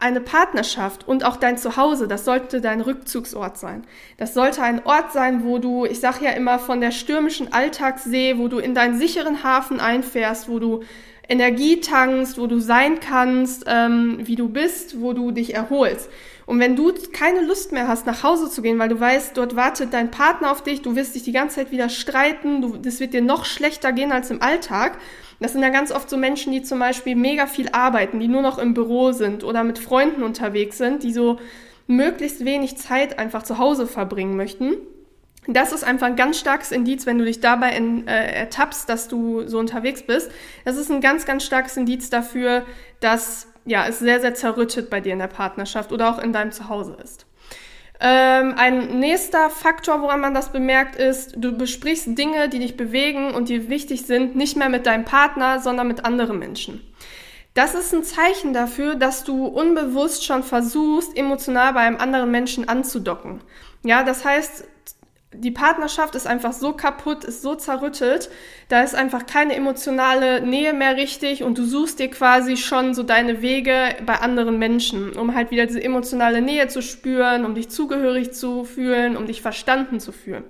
eine 0.00 0.20
Partnerschaft 0.20 1.06
und 1.06 1.24
auch 1.24 1.36
dein 1.36 1.56
Zuhause, 1.56 2.08
das 2.08 2.24
sollte 2.24 2.60
dein 2.60 2.80
Rückzugsort 2.80 3.58
sein. 3.58 3.86
Das 4.16 4.34
sollte 4.34 4.60
ein 4.62 4.84
Ort 4.84 5.12
sein, 5.12 5.44
wo 5.44 5.58
du, 5.58 5.84
ich 5.84 6.00
sag 6.00 6.20
ja 6.20 6.32
immer 6.32 6.58
von 6.58 6.80
der 6.80 6.90
stürmischen 6.90 7.52
Alltagssee, 7.52 8.36
wo 8.36 8.48
du 8.48 8.58
in 8.58 8.74
deinen 8.74 8.98
sicheren 8.98 9.44
Hafen 9.44 9.78
einfährst, 9.78 10.48
wo 10.48 10.58
du 10.58 10.82
Energie 11.28 11.80
tankst, 11.80 12.38
wo 12.38 12.48
du 12.48 12.58
sein 12.58 12.98
kannst, 12.98 13.66
ähm, 13.68 14.18
wie 14.22 14.34
du 14.34 14.48
bist, 14.48 15.00
wo 15.00 15.12
du 15.12 15.30
dich 15.30 15.54
erholst. 15.54 16.10
Und 16.50 16.58
wenn 16.58 16.74
du 16.74 16.92
keine 17.12 17.42
Lust 17.42 17.70
mehr 17.70 17.86
hast, 17.86 18.06
nach 18.06 18.24
Hause 18.24 18.50
zu 18.50 18.60
gehen, 18.60 18.76
weil 18.80 18.88
du 18.88 18.98
weißt, 18.98 19.36
dort 19.36 19.54
wartet 19.54 19.92
dein 19.92 20.10
Partner 20.10 20.50
auf 20.50 20.64
dich, 20.64 20.82
du 20.82 20.96
wirst 20.96 21.14
dich 21.14 21.22
die 21.22 21.30
ganze 21.30 21.54
Zeit 21.54 21.70
wieder 21.70 21.88
streiten, 21.88 22.60
du, 22.60 22.76
das 22.76 22.98
wird 22.98 23.14
dir 23.14 23.22
noch 23.22 23.44
schlechter 23.44 23.92
gehen 23.92 24.10
als 24.10 24.32
im 24.32 24.42
Alltag. 24.42 24.98
Das 25.38 25.52
sind 25.52 25.62
ja 25.62 25.68
ganz 25.68 25.92
oft 25.92 26.10
so 26.10 26.16
Menschen, 26.16 26.52
die 26.52 26.62
zum 26.62 26.80
Beispiel 26.80 27.14
mega 27.14 27.46
viel 27.46 27.68
arbeiten, 27.70 28.18
die 28.18 28.26
nur 28.26 28.42
noch 28.42 28.58
im 28.58 28.74
Büro 28.74 29.12
sind 29.12 29.44
oder 29.44 29.62
mit 29.62 29.78
Freunden 29.78 30.24
unterwegs 30.24 30.76
sind, 30.76 31.04
die 31.04 31.12
so 31.12 31.38
möglichst 31.86 32.44
wenig 32.44 32.76
Zeit 32.76 33.20
einfach 33.20 33.44
zu 33.44 33.58
Hause 33.58 33.86
verbringen 33.86 34.34
möchten. 34.34 34.74
Das 35.46 35.70
ist 35.70 35.84
einfach 35.84 36.08
ein 36.08 36.16
ganz 36.16 36.36
starkes 36.36 36.72
Indiz, 36.72 37.06
wenn 37.06 37.18
du 37.18 37.24
dich 37.24 37.38
dabei 37.38 37.76
in, 37.76 38.08
äh, 38.08 38.32
ertappst, 38.32 38.88
dass 38.88 39.06
du 39.06 39.46
so 39.46 39.60
unterwegs 39.60 40.02
bist. 40.02 40.32
Das 40.64 40.76
ist 40.76 40.90
ein 40.90 41.00
ganz, 41.00 41.26
ganz 41.26 41.44
starkes 41.44 41.76
Indiz 41.76 42.10
dafür, 42.10 42.66
dass 42.98 43.46
ja, 43.64 43.86
es 43.86 43.98
sehr, 43.98 44.20
sehr 44.20 44.34
zerrüttet 44.34 44.90
bei 44.90 45.00
dir 45.00 45.12
in 45.12 45.18
der 45.18 45.26
Partnerschaft 45.26 45.92
oder 45.92 46.10
auch 46.10 46.18
in 46.18 46.32
deinem 46.32 46.52
Zuhause 46.52 46.96
ist. 47.02 47.26
Ähm, 48.02 48.54
ein 48.56 48.98
nächster 48.98 49.50
Faktor, 49.50 50.00
woran 50.00 50.20
man 50.20 50.32
das 50.32 50.52
bemerkt, 50.52 50.96
ist, 50.96 51.34
du 51.36 51.56
besprichst 51.56 52.16
Dinge, 52.16 52.48
die 52.48 52.58
dich 52.58 52.76
bewegen 52.76 53.34
und 53.34 53.50
die 53.50 53.68
wichtig 53.68 54.06
sind, 54.06 54.36
nicht 54.36 54.56
mehr 54.56 54.70
mit 54.70 54.86
deinem 54.86 55.04
Partner, 55.04 55.60
sondern 55.60 55.86
mit 55.86 56.06
anderen 56.06 56.38
Menschen. 56.38 56.80
Das 57.52 57.74
ist 57.74 57.92
ein 57.92 58.04
Zeichen 58.04 58.54
dafür, 58.54 58.94
dass 58.94 59.24
du 59.24 59.44
unbewusst 59.44 60.24
schon 60.24 60.42
versuchst, 60.42 61.16
emotional 61.16 61.74
bei 61.74 61.80
einem 61.80 61.98
anderen 61.98 62.30
Menschen 62.30 62.68
anzudocken. 62.68 63.42
Ja, 63.82 64.02
das 64.02 64.24
heißt, 64.24 64.64
die 65.32 65.52
Partnerschaft 65.52 66.16
ist 66.16 66.26
einfach 66.26 66.52
so 66.52 66.72
kaputt, 66.72 67.22
ist 67.22 67.42
so 67.42 67.54
zerrüttet, 67.54 68.30
da 68.68 68.82
ist 68.82 68.96
einfach 68.96 69.26
keine 69.26 69.54
emotionale 69.54 70.40
Nähe 70.40 70.72
mehr 70.72 70.96
richtig 70.96 71.44
und 71.44 71.56
du 71.56 71.64
suchst 71.64 72.00
dir 72.00 72.10
quasi 72.10 72.56
schon 72.56 72.94
so 72.94 73.04
deine 73.04 73.40
Wege 73.40 73.94
bei 74.04 74.14
anderen 74.14 74.58
Menschen, 74.58 75.12
um 75.12 75.34
halt 75.34 75.52
wieder 75.52 75.66
diese 75.66 75.82
emotionale 75.82 76.42
Nähe 76.42 76.66
zu 76.66 76.82
spüren, 76.82 77.44
um 77.44 77.54
dich 77.54 77.68
zugehörig 77.68 78.32
zu 78.32 78.64
fühlen, 78.64 79.16
um 79.16 79.26
dich 79.26 79.40
verstanden 79.40 80.00
zu 80.00 80.10
fühlen. 80.10 80.42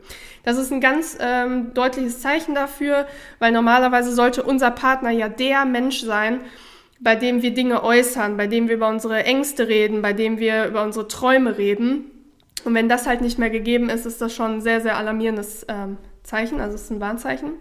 Das 0.45 0.57
ist 0.57 0.73
ein 0.73 0.81
ganz 0.81 1.19
ähm, 1.21 1.75
deutliches 1.75 2.23
Zeichen 2.23 2.55
dafür, 2.55 3.07
weil 3.39 3.53
normalerweise 3.53 4.13
sollte 4.13 4.43
unser 4.43 4.71
Partner 4.71 5.11
ja 5.11 5.29
der 5.29 5.67
Mensch 5.67 6.01
sein, 6.01 6.41
bei 7.01 7.17
dem 7.17 7.43
wir 7.43 7.53
Dinge 7.53 7.83
äußern, 7.83 8.39
bei 8.39 8.47
dem 8.47 8.69
wir 8.69 8.77
über 8.77 8.89
unsere 8.89 9.25
Ängste 9.25 9.69
reden, 9.69 10.01
bei 10.01 10.15
dem 10.15 10.39
wir 10.39 10.65
über 10.65 10.83
unsere 10.83 11.07
Träume 11.07 11.59
reden. 11.59 12.11
Und 12.65 12.75
wenn 12.75 12.89
das 12.89 13.07
halt 13.07 13.21
nicht 13.21 13.39
mehr 13.39 13.51
gegeben 13.51 13.89
ist, 13.89 14.07
ist 14.07 14.21
das 14.21 14.35
schon 14.35 14.57
ein 14.57 14.61
sehr, 14.61 14.81
sehr 14.81 14.97
alarmierendes 14.97 15.67
ähm, 15.69 15.99
Zeichen, 16.23 16.61
also 16.61 16.75
es 16.75 16.83
ist 16.83 16.91
ein 16.91 17.01
Warnzeichen. 17.01 17.53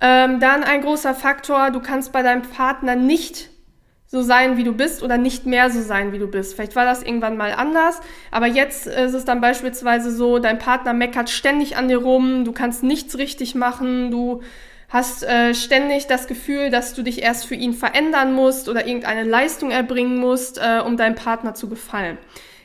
Ähm, 0.00 0.40
dann 0.40 0.64
ein 0.64 0.80
großer 0.80 1.14
Faktor, 1.14 1.70
du 1.70 1.80
kannst 1.80 2.12
bei 2.12 2.22
deinem 2.22 2.42
Partner 2.42 2.96
nicht 2.96 3.50
so 4.06 4.22
sein, 4.22 4.56
wie 4.56 4.64
du 4.64 4.72
bist 4.72 5.04
oder 5.04 5.18
nicht 5.18 5.46
mehr 5.46 5.70
so 5.70 5.80
sein, 5.80 6.12
wie 6.12 6.18
du 6.18 6.26
bist. 6.26 6.54
Vielleicht 6.54 6.74
war 6.74 6.84
das 6.84 7.02
irgendwann 7.02 7.36
mal 7.36 7.52
anders, 7.52 8.00
aber 8.32 8.46
jetzt 8.46 8.86
ist 8.88 9.14
es 9.14 9.24
dann 9.24 9.40
beispielsweise 9.40 10.10
so, 10.10 10.40
dein 10.40 10.58
Partner 10.58 10.92
meckert 10.94 11.30
ständig 11.30 11.76
an 11.76 11.88
dir 11.88 11.98
rum, 11.98 12.44
du 12.44 12.52
kannst 12.52 12.82
nichts 12.82 13.18
richtig 13.18 13.54
machen, 13.54 14.10
du 14.10 14.40
hast 14.88 15.22
äh, 15.22 15.54
ständig 15.54 16.08
das 16.08 16.26
Gefühl, 16.26 16.70
dass 16.70 16.94
du 16.94 17.02
dich 17.02 17.22
erst 17.22 17.46
für 17.46 17.54
ihn 17.54 17.72
verändern 17.72 18.32
musst 18.32 18.68
oder 18.68 18.86
irgendeine 18.86 19.22
Leistung 19.22 19.70
erbringen 19.70 20.16
musst, 20.16 20.58
äh, 20.58 20.80
um 20.84 20.96
deinem 20.96 21.14
Partner 21.14 21.54
zu 21.54 21.68
gefallen. 21.68 22.18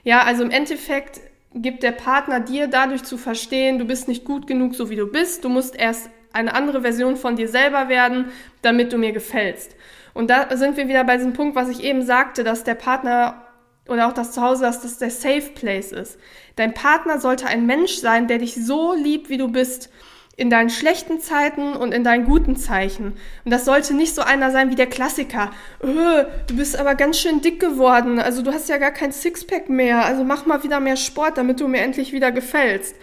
Ja, 0.04 0.24
also 0.24 0.44
im 0.44 0.50
Endeffekt 0.50 1.22
gibt 1.56 1.84
der 1.84 1.92
Partner 1.92 2.40
dir 2.40 2.68
dadurch 2.68 3.04
zu 3.04 3.18
verstehen, 3.18 3.80
du 3.80 3.86
bist 3.86 4.08
nicht 4.08 4.26
gut 4.26 4.46
genug, 4.46 4.76
so 4.76 4.90
wie 4.90 4.96
du 4.96 5.08
bist. 5.08 5.44
Du 5.44 5.50
musst 5.50 5.76
erst 5.76 6.10
eine 6.34 6.54
andere 6.54 6.82
Version 6.82 7.16
von 7.16 7.36
dir 7.38 7.48
selber 7.48 7.88
werden, 7.88 8.26
damit 8.62 8.92
du 8.92 8.98
mir 8.98 9.14
gefällst. 9.14 9.76
Und 10.14 10.30
da 10.30 10.56
sind 10.56 10.78
wir 10.78 10.88
wieder 10.88 11.04
bei 11.06 11.18
diesem 11.18 11.34
Punkt, 11.34 11.56
was 11.56 11.70
ich 11.70 11.84
eben 11.84 12.02
sagte, 12.02 12.44
dass 12.44 12.64
der 12.64 12.76
Partner 12.76 13.42
oder 13.88 14.08
auch 14.08 14.14
das 14.14 14.32
Zuhause, 14.32 14.64
dass 14.64 14.82
das 14.82 14.98
der 14.98 15.12
Safe 15.12 15.52
Place 15.54 15.92
ist. 15.92 16.20
Dein 16.56 16.74
Partner 16.74 17.20
sollte 17.20 17.48
ein 17.48 17.66
Mensch 17.66 17.94
sein, 17.94 18.28
der 18.28 18.40
dich 18.40 18.56
so 18.56 18.94
liebt, 18.94 19.30
wie 19.30 19.38
du 19.38 19.48
bist 19.48 19.90
in 20.38 20.50
deinen 20.50 20.70
schlechten 20.70 21.20
Zeiten 21.22 21.74
und 21.74 21.94
in 21.94 22.04
deinen 22.04 22.26
guten 22.26 22.58
Zeichen. 22.58 23.14
Und 23.46 23.52
das 23.52 23.64
sollte 23.64 23.94
nicht 23.94 24.14
so 24.14 24.22
einer 24.22 24.52
sein 24.52 24.70
wie 24.70 24.76
der 24.76 24.88
Klassiker. 24.88 25.52
Öh, 25.82 26.26
du 26.48 26.58
bist 26.58 26.78
aber 26.78 26.96
ganz 26.96 27.20
schön 27.20 27.42
dick 27.42 27.60
geworden. 27.60 28.20
Also 28.20 28.42
du 28.42 28.52
hast 28.52 28.68
ja 28.68 28.78
gar 28.78 28.92
kein 28.92 29.14
Sixpack 29.14 29.70
mehr. 29.70 30.04
Also 30.04 30.24
mach 30.26 30.46
mal 30.46 30.64
wieder 30.64 30.80
mehr 30.80 30.98
Sport, 30.98 31.38
damit 31.38 31.62
du 31.62 31.68
mir 31.68 31.82
endlich 31.82 32.12
wieder 32.12 32.34
gefällst. 32.34 32.96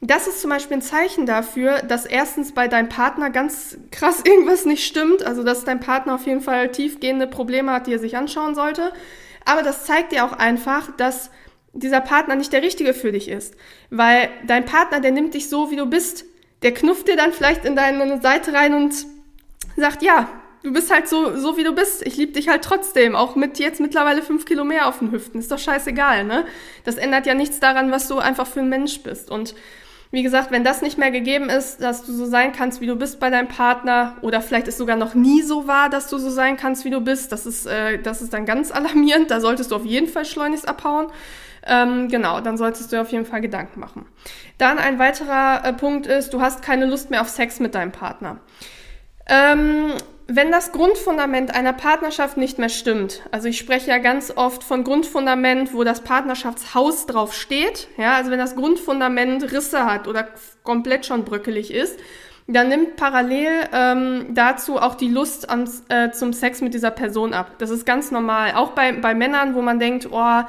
Das 0.00 0.28
ist 0.28 0.40
zum 0.40 0.50
Beispiel 0.50 0.78
ein 0.78 0.82
Zeichen 0.82 1.26
dafür, 1.26 1.82
dass 1.82 2.06
erstens 2.06 2.52
bei 2.52 2.68
deinem 2.68 2.88
Partner 2.88 3.30
ganz 3.30 3.76
krass 3.90 4.22
irgendwas 4.24 4.64
nicht 4.64 4.86
stimmt. 4.86 5.26
Also 5.26 5.42
dass 5.42 5.64
dein 5.64 5.80
Partner 5.80 6.14
auf 6.14 6.24
jeden 6.24 6.40
Fall 6.40 6.70
tiefgehende 6.70 7.26
Probleme 7.26 7.72
hat, 7.72 7.86
die 7.86 7.92
er 7.92 7.98
sich 7.98 8.16
anschauen 8.16 8.54
sollte. 8.54 8.92
Aber 9.44 9.62
das 9.62 9.84
zeigt 9.84 10.12
dir 10.12 10.24
auch 10.24 10.32
einfach, 10.32 10.96
dass 10.96 11.30
dieser 11.74 12.00
Partner 12.00 12.34
nicht 12.34 12.52
der 12.52 12.62
richtige 12.62 12.94
für 12.94 13.12
dich 13.12 13.28
ist. 13.28 13.54
Weil 13.90 14.30
dein 14.46 14.64
Partner, 14.64 15.00
der 15.00 15.10
nimmt 15.10 15.34
dich 15.34 15.48
so, 15.50 15.70
wie 15.70 15.76
du 15.76 15.86
bist 15.86 16.24
der 16.62 16.74
knufft 16.74 17.08
dir 17.08 17.16
dann 17.16 17.32
vielleicht 17.32 17.64
in 17.64 17.76
deine 17.76 18.20
Seite 18.20 18.52
rein 18.52 18.74
und 18.74 18.94
sagt, 19.76 20.02
ja, 20.02 20.28
du 20.62 20.72
bist 20.72 20.92
halt 20.92 21.08
so, 21.08 21.36
so 21.36 21.56
wie 21.56 21.64
du 21.64 21.72
bist. 21.72 22.06
Ich 22.06 22.16
liebe 22.16 22.32
dich 22.32 22.48
halt 22.48 22.62
trotzdem, 22.62 23.14
auch 23.14 23.36
mit 23.36 23.58
jetzt 23.58 23.80
mittlerweile 23.80 24.22
fünf 24.22 24.44
Kilo 24.44 24.64
mehr 24.64 24.88
auf 24.88 24.98
den 24.98 25.12
Hüften. 25.12 25.38
Ist 25.38 25.52
doch 25.52 25.58
scheißegal, 25.58 26.24
ne? 26.24 26.44
Das 26.84 26.96
ändert 26.96 27.26
ja 27.26 27.34
nichts 27.34 27.60
daran, 27.60 27.90
was 27.90 28.08
du 28.08 28.18
einfach 28.18 28.46
für 28.46 28.60
ein 28.60 28.68
Mensch 28.68 29.02
bist. 29.02 29.30
Und 29.30 29.54
wie 30.10 30.22
gesagt, 30.22 30.50
wenn 30.50 30.64
das 30.64 30.80
nicht 30.80 30.96
mehr 30.96 31.10
gegeben 31.10 31.50
ist, 31.50 31.82
dass 31.82 32.04
du 32.04 32.12
so 32.12 32.24
sein 32.24 32.52
kannst, 32.52 32.80
wie 32.80 32.86
du 32.86 32.96
bist 32.96 33.20
bei 33.20 33.28
deinem 33.28 33.48
Partner, 33.48 34.16
oder 34.22 34.40
vielleicht 34.40 34.66
es 34.66 34.78
sogar 34.78 34.96
noch 34.96 35.14
nie 35.14 35.42
so 35.42 35.66
war, 35.66 35.90
dass 35.90 36.08
du 36.08 36.18
so 36.18 36.30
sein 36.30 36.56
kannst, 36.56 36.84
wie 36.84 36.90
du 36.90 37.00
bist, 37.00 37.30
das 37.30 37.46
ist, 37.46 37.66
äh, 37.66 37.98
das 38.00 38.22
ist 38.22 38.32
dann 38.32 38.46
ganz 38.46 38.70
alarmierend. 38.70 39.30
Da 39.30 39.40
solltest 39.40 39.70
du 39.70 39.76
auf 39.76 39.84
jeden 39.84 40.08
Fall 40.08 40.24
schleunigst 40.24 40.66
abhauen. 40.66 41.08
Ähm, 41.68 42.08
genau, 42.08 42.40
dann 42.40 42.56
solltest 42.56 42.92
du 42.92 43.00
auf 43.00 43.12
jeden 43.12 43.26
Fall 43.26 43.40
Gedanken 43.40 43.78
machen. 43.78 44.06
Dann 44.56 44.78
ein 44.78 44.98
weiterer 44.98 45.64
äh, 45.64 45.72
Punkt 45.74 46.06
ist, 46.06 46.32
du 46.32 46.40
hast 46.40 46.62
keine 46.62 46.86
Lust 46.86 47.10
mehr 47.10 47.20
auf 47.20 47.28
Sex 47.28 47.60
mit 47.60 47.74
deinem 47.74 47.92
Partner. 47.92 48.38
Ähm, 49.28 49.92
wenn 50.26 50.50
das 50.50 50.72
Grundfundament 50.72 51.54
einer 51.54 51.72
Partnerschaft 51.72 52.36
nicht 52.36 52.58
mehr 52.58 52.68
stimmt, 52.68 53.22
also 53.30 53.48
ich 53.48 53.58
spreche 53.58 53.90
ja 53.90 53.98
ganz 53.98 54.32
oft 54.34 54.64
von 54.64 54.84
Grundfundament, 54.84 55.74
wo 55.74 55.84
das 55.84 56.02
Partnerschaftshaus 56.02 57.06
drauf 57.06 57.34
steht, 57.34 57.88
ja, 57.96 58.14
also 58.14 58.30
wenn 58.30 58.38
das 58.38 58.56
Grundfundament 58.56 59.52
Risse 59.52 59.84
hat 59.84 60.08
oder 60.08 60.28
komplett 60.64 61.06
schon 61.06 61.24
bröckelig 61.24 61.72
ist, 61.72 61.98
dann 62.46 62.68
nimmt 62.68 62.96
parallel 62.96 63.68
ähm, 63.74 64.26
dazu 64.30 64.78
auch 64.78 64.94
die 64.94 65.08
Lust 65.08 65.50
ans, 65.50 65.84
äh, 65.90 66.10
zum 66.12 66.32
Sex 66.32 66.62
mit 66.62 66.72
dieser 66.72 66.90
Person 66.90 67.34
ab. 67.34 67.52
Das 67.58 67.68
ist 67.68 67.84
ganz 67.84 68.10
normal. 68.10 68.52
Auch 68.54 68.70
bei, 68.70 68.92
bei 68.92 69.14
Männern, 69.14 69.54
wo 69.54 69.60
man 69.60 69.78
denkt, 69.78 70.08
oh, 70.10 70.42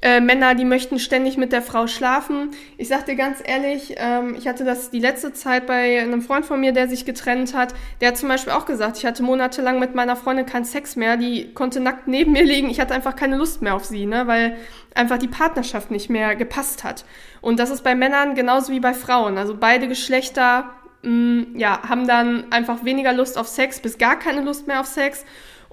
äh, 0.00 0.20
Männer, 0.20 0.54
die 0.54 0.64
möchten 0.64 0.98
ständig 0.98 1.36
mit 1.36 1.52
der 1.52 1.62
Frau 1.62 1.88
schlafen. 1.88 2.50
Ich 2.76 2.88
sag 2.88 3.06
dir 3.06 3.16
ganz 3.16 3.38
ehrlich, 3.44 3.94
ähm, 3.96 4.36
ich 4.38 4.46
hatte 4.46 4.64
das 4.64 4.90
die 4.90 5.00
letzte 5.00 5.32
Zeit 5.32 5.66
bei 5.66 6.00
einem 6.00 6.22
Freund 6.22 6.46
von 6.46 6.60
mir, 6.60 6.72
der 6.72 6.88
sich 6.88 7.04
getrennt 7.04 7.54
hat. 7.54 7.74
Der 8.00 8.08
hat 8.08 8.16
zum 8.16 8.28
Beispiel 8.28 8.52
auch 8.52 8.64
gesagt, 8.64 8.96
ich 8.98 9.06
hatte 9.06 9.24
monatelang 9.24 9.80
mit 9.80 9.96
meiner 9.96 10.14
Freundin 10.14 10.46
keinen 10.46 10.64
Sex 10.64 10.94
mehr. 10.94 11.16
Die 11.16 11.52
konnte 11.52 11.80
nackt 11.80 12.06
neben 12.06 12.32
mir 12.32 12.44
liegen. 12.44 12.70
Ich 12.70 12.78
hatte 12.78 12.94
einfach 12.94 13.16
keine 13.16 13.36
Lust 13.36 13.60
mehr 13.60 13.74
auf 13.74 13.84
sie, 13.84 14.06
ne, 14.06 14.26
weil 14.28 14.56
einfach 14.94 15.18
die 15.18 15.28
Partnerschaft 15.28 15.90
nicht 15.90 16.10
mehr 16.10 16.36
gepasst 16.36 16.84
hat. 16.84 17.04
Und 17.40 17.58
das 17.58 17.70
ist 17.70 17.82
bei 17.82 17.94
Männern 17.94 18.36
genauso 18.36 18.72
wie 18.72 18.80
bei 18.80 18.94
Frauen. 18.94 19.36
Also 19.36 19.56
beide 19.58 19.88
Geschlechter 19.88 20.70
mh, 21.02 21.10
mm, 21.10 21.56
ja, 21.56 21.80
haben 21.88 22.06
dann 22.06 22.52
einfach 22.52 22.84
weniger 22.84 23.12
Lust 23.12 23.36
auf 23.36 23.48
Sex 23.48 23.80
bis 23.80 23.98
gar 23.98 24.16
keine 24.16 24.42
Lust 24.42 24.68
mehr 24.68 24.80
auf 24.80 24.86
Sex. 24.86 25.24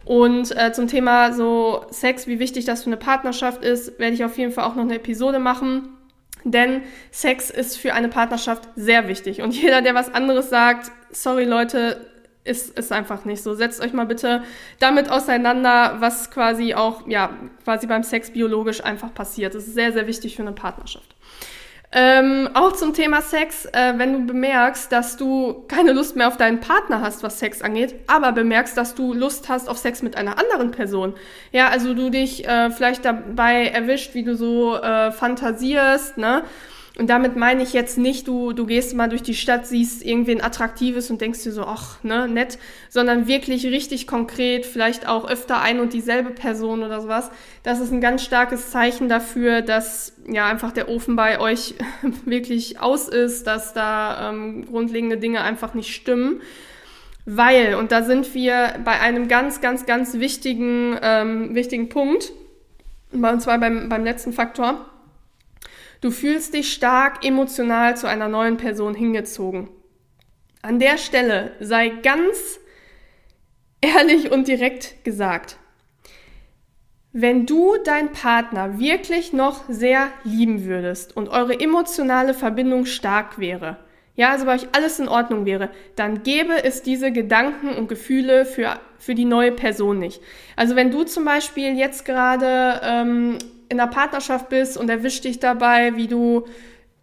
Und 0.05 0.55
äh, 0.55 0.71
zum 0.71 0.87
Thema 0.87 1.33
so 1.33 1.85
Sex, 1.89 2.27
wie 2.27 2.39
wichtig 2.39 2.65
das 2.65 2.83
für 2.83 2.89
eine 2.89 2.97
Partnerschaft 2.97 3.63
ist, 3.63 3.99
werde 3.99 4.13
ich 4.13 4.23
auf 4.23 4.37
jeden 4.37 4.51
Fall 4.51 4.65
auch 4.65 4.75
noch 4.75 4.83
eine 4.83 4.95
Episode 4.95 5.39
machen. 5.39 5.89
Denn 6.43 6.83
Sex 7.11 7.49
ist 7.49 7.77
für 7.77 7.95
eine 7.95 8.07
Partnerschaft 8.07 8.69
sehr 8.75 9.07
wichtig. 9.07 9.41
Und 9.41 9.53
jeder, 9.61 9.81
der 9.81 9.95
was 9.95 10.13
anderes 10.13 10.49
sagt, 10.49 10.91
sorry 11.11 11.45
Leute, 11.45 11.99
ist, 12.43 12.77
ist 12.77 12.91
einfach 12.91 13.25
nicht 13.25 13.41
so. 13.41 13.55
Setzt 13.55 13.81
euch 13.81 13.93
mal 13.93 14.05
bitte 14.05 14.43
damit 14.79 15.09
auseinander, 15.09 15.95
was 15.99 16.29
quasi 16.29 16.75
auch, 16.75 17.07
ja, 17.07 17.31
quasi 17.63 17.87
beim 17.87 18.03
Sex 18.03 18.31
biologisch 18.31 18.83
einfach 18.83 19.11
passiert. 19.11 19.55
Das 19.55 19.65
ist 19.67 19.73
sehr, 19.73 19.91
sehr 19.91 20.05
wichtig 20.05 20.35
für 20.35 20.43
eine 20.43 20.51
Partnerschaft. 20.51 21.14
Ähm, 21.91 22.49
auch 22.53 22.73
zum 22.73 22.93
Thema 22.93 23.21
Sex, 23.21 23.65
äh, 23.65 23.93
wenn 23.97 24.13
du 24.13 24.25
bemerkst, 24.25 24.91
dass 24.91 25.17
du 25.17 25.63
keine 25.67 25.93
Lust 25.93 26.15
mehr 26.15 26.27
auf 26.27 26.37
deinen 26.37 26.59
Partner 26.59 27.01
hast, 27.01 27.23
was 27.23 27.39
Sex 27.39 27.61
angeht, 27.61 27.95
aber 28.07 28.31
bemerkst, 28.31 28.75
dass 28.75 28.95
du 28.95 29.13
Lust 29.13 29.47
hast 29.49 29.69
auf 29.69 29.77
Sex 29.77 30.01
mit 30.01 30.17
einer 30.17 30.37
anderen 30.37 30.71
Person. 30.71 31.13
Ja, 31.51 31.69
also 31.69 31.93
du 31.93 32.09
dich 32.09 32.47
äh, 32.47 32.69
vielleicht 32.71 33.05
dabei 33.05 33.67
erwischt, 33.67 34.13
wie 34.13 34.23
du 34.23 34.35
so 34.35 34.75
äh, 34.75 35.11
fantasierst, 35.11 36.17
ne? 36.17 36.43
Und 36.97 37.09
damit 37.09 37.35
meine 37.35 37.61
ich 37.61 37.73
jetzt 37.73 37.97
nicht, 37.97 38.27
du, 38.27 38.53
du 38.53 38.65
gehst 38.65 38.95
mal 38.95 39.09
durch 39.09 39.21
die 39.21 39.35
Stadt, 39.35 39.67
siehst 39.67 40.05
irgendwen 40.05 40.41
Attraktives 40.41 41.11
und 41.11 41.19
denkst 41.19 41.43
dir 41.43 41.51
so, 41.51 41.63
ach, 41.63 42.01
ne, 42.03 42.29
nett, 42.29 42.57
sondern 42.89 43.27
wirklich 43.27 43.65
richtig 43.65 44.07
konkret, 44.07 44.65
vielleicht 44.65 45.05
auch 45.05 45.27
öfter 45.27 45.61
ein 45.61 45.81
und 45.81 45.91
dieselbe 45.91 46.29
Person 46.29 46.83
oder 46.83 47.01
sowas. 47.01 47.31
Das 47.63 47.81
ist 47.81 47.91
ein 47.91 47.99
ganz 47.99 48.23
starkes 48.23 48.71
Zeichen 48.71 49.09
dafür, 49.09 49.61
dass 49.61 50.13
ja 50.25 50.47
einfach 50.47 50.71
der 50.71 50.87
Ofen 50.87 51.17
bei 51.17 51.39
euch 51.39 51.75
wirklich 52.25 52.79
aus 52.79 53.09
ist, 53.09 53.45
dass 53.45 53.73
da 53.73 54.29
ähm, 54.29 54.65
grundlegende 54.65 55.17
Dinge 55.17 55.41
einfach 55.41 55.73
nicht 55.73 55.93
stimmen. 55.93 56.41
Weil, 57.25 57.75
und 57.75 57.91
da 57.91 58.03
sind 58.03 58.33
wir 58.35 58.75
bei 58.85 59.01
einem 59.01 59.27
ganz, 59.27 59.59
ganz, 59.59 59.85
ganz 59.85 60.13
wichtigen, 60.13 60.97
ähm, 61.01 61.55
wichtigen 61.55 61.89
Punkt, 61.89 62.31
und 63.11 63.41
zwar 63.41 63.59
beim, 63.59 63.89
beim 63.89 64.03
letzten 64.03 64.31
Faktor, 64.31 64.85
Du 66.01 66.11
fühlst 66.11 66.53
dich 66.53 66.73
stark 66.73 67.25
emotional 67.25 67.97
zu 67.97 68.07
einer 68.07 68.27
neuen 68.27 68.57
Person 68.57 68.95
hingezogen. 68.95 69.69
An 70.61 70.79
der 70.79 70.97
Stelle 70.97 71.51
sei 71.59 71.89
ganz 71.89 72.59
ehrlich 73.81 74.31
und 74.31 74.47
direkt 74.47 75.03
gesagt, 75.03 75.57
wenn 77.11 77.45
du 77.45 77.77
deinen 77.77 78.11
Partner 78.11 78.77
wirklich 78.77 79.31
noch 79.31 79.63
sehr 79.69 80.09
lieben 80.25 80.65
würdest 80.65 81.15
und 81.15 81.29
eure 81.29 81.59
emotionale 81.59 82.33
Verbindung 82.33 82.85
stark 82.85 83.39
wäre, 83.39 83.77
ja, 84.15 84.31
also 84.31 84.45
bei 84.45 84.55
euch 84.55 84.67
alles 84.71 84.99
in 84.99 85.07
Ordnung 85.07 85.45
wäre, 85.45 85.69
dann 85.95 86.23
gäbe 86.23 86.63
es 86.63 86.81
diese 86.81 87.11
Gedanken 87.11 87.69
und 87.69 87.89
Gefühle 87.89 88.45
für, 88.45 88.79
für 88.97 89.13
die 89.13 89.25
neue 89.25 89.51
Person 89.51 89.99
nicht. 89.99 90.21
Also 90.55 90.75
wenn 90.75 90.89
du 90.89 91.03
zum 91.03 91.25
Beispiel 91.25 91.77
jetzt 91.77 92.05
gerade 92.05 92.81
ähm, 92.83 93.37
in 93.69 93.79
einer 93.79 93.89
Partnerschaft 93.89 94.49
bist 94.49 94.77
und 94.77 94.89
erwischt 94.89 95.23
dich 95.23 95.39
dabei, 95.39 95.95
wie 95.95 96.07
du 96.07 96.45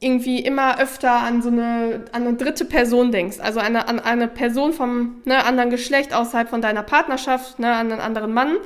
irgendwie 0.01 0.41
immer 0.41 0.81
öfter 0.81 1.13
an 1.13 1.43
so 1.43 1.49
eine, 1.49 2.07
an 2.13 2.27
eine 2.27 2.35
dritte 2.35 2.65
Person 2.65 3.13
denkst, 3.13 3.39
also 3.41 3.61
eine, 3.61 3.89
an 3.89 4.01
eine 4.01 4.27
Person 4.27 4.73
vom 4.73 5.23
ne, 5.25 5.45
anderen 5.45 5.71
Geschlecht 5.71 6.13
außerhalb 6.13 6.49
von 6.49 6.61
deiner 6.61 6.83
Partnerschaft, 6.83 7.59
ne, 7.59 7.73
an 7.73 7.93
einen 7.93 8.01
anderen 8.01 8.35
Mann, 8.35 8.57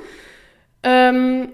ähm, 0.83 1.51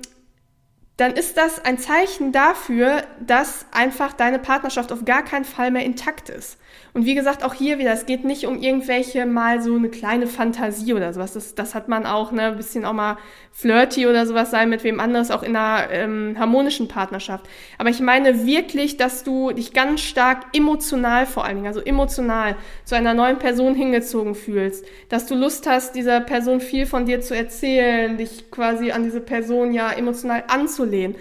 dann 0.98 1.14
ist 1.14 1.38
das 1.38 1.64
ein 1.64 1.78
Zeichen 1.80 2.32
dafür, 2.32 3.04
dass 3.20 3.66
einfach 3.72 4.14
deine 4.14 4.40
Partnerschaft 4.40 4.92
auf 4.92 5.06
gar 5.06 5.24
keinen 5.24 5.46
Fall 5.46 5.72
mehr 5.72 5.84
intakt 5.84 6.30
ist. 6.30 6.58
Und 6.96 7.08
wie 7.08 7.16
gesagt, 7.16 7.44
auch 7.44 7.56
hier 7.56 7.80
wieder, 7.80 7.92
es 7.92 8.06
geht 8.06 8.24
nicht 8.24 8.46
um 8.46 8.62
irgendwelche 8.62 9.26
mal 9.26 9.60
so 9.64 9.76
eine 9.76 9.90
kleine 9.90 10.28
Fantasie 10.28 10.94
oder 10.94 11.12
sowas. 11.12 11.34
Das, 11.34 11.56
das 11.56 11.74
hat 11.74 11.90
man 11.90 12.06
auch, 12.06 12.32
ne, 12.32 12.44
ein 12.44 12.56
bisschen 12.56 12.86
auch 12.86 12.94
mal 12.94 13.18
flirty 13.52 14.06
oder 14.06 14.28
sowas 14.28 14.52
sein 14.52 14.70
mit 14.70 14.84
wem 14.84 15.00
anderes, 15.00 15.32
auch 15.32 15.42
in 15.42 15.56
einer 15.56 15.90
ähm, 15.90 16.36
harmonischen 16.38 16.88
Partnerschaft. 16.88 17.50
Aber 17.80 17.90
ich 17.90 18.00
meine 18.00 18.46
wirklich, 18.46 18.96
dass 18.98 19.24
du 19.24 19.52
dich 19.52 19.74
ganz 19.74 20.02
stark 20.02 20.46
emotional 20.54 21.26
vor 21.26 21.46
allen 21.46 21.56
Dingen, 21.56 21.68
also 21.68 21.82
emotional 21.82 22.56
zu 22.86 22.94
einer 22.94 23.16
neuen 23.16 23.40
Person 23.40 23.74
hingezogen 23.74 24.36
fühlst. 24.36 24.86
Dass 25.10 25.26
du 25.26 25.34
Lust 25.34 25.66
hast, 25.66 25.96
dieser 25.96 26.22
Person 26.22 26.62
viel 26.62 26.86
von 26.86 27.08
dir 27.08 27.22
zu 27.22 27.36
erzählen, 27.36 28.18
dich 28.18 28.52
quasi 28.52 28.92
an 28.92 29.04
diese 29.04 29.20
Person 29.20 29.74
ja 29.74 29.92
emotional 29.92 30.44
anzulehnen. 30.48 31.16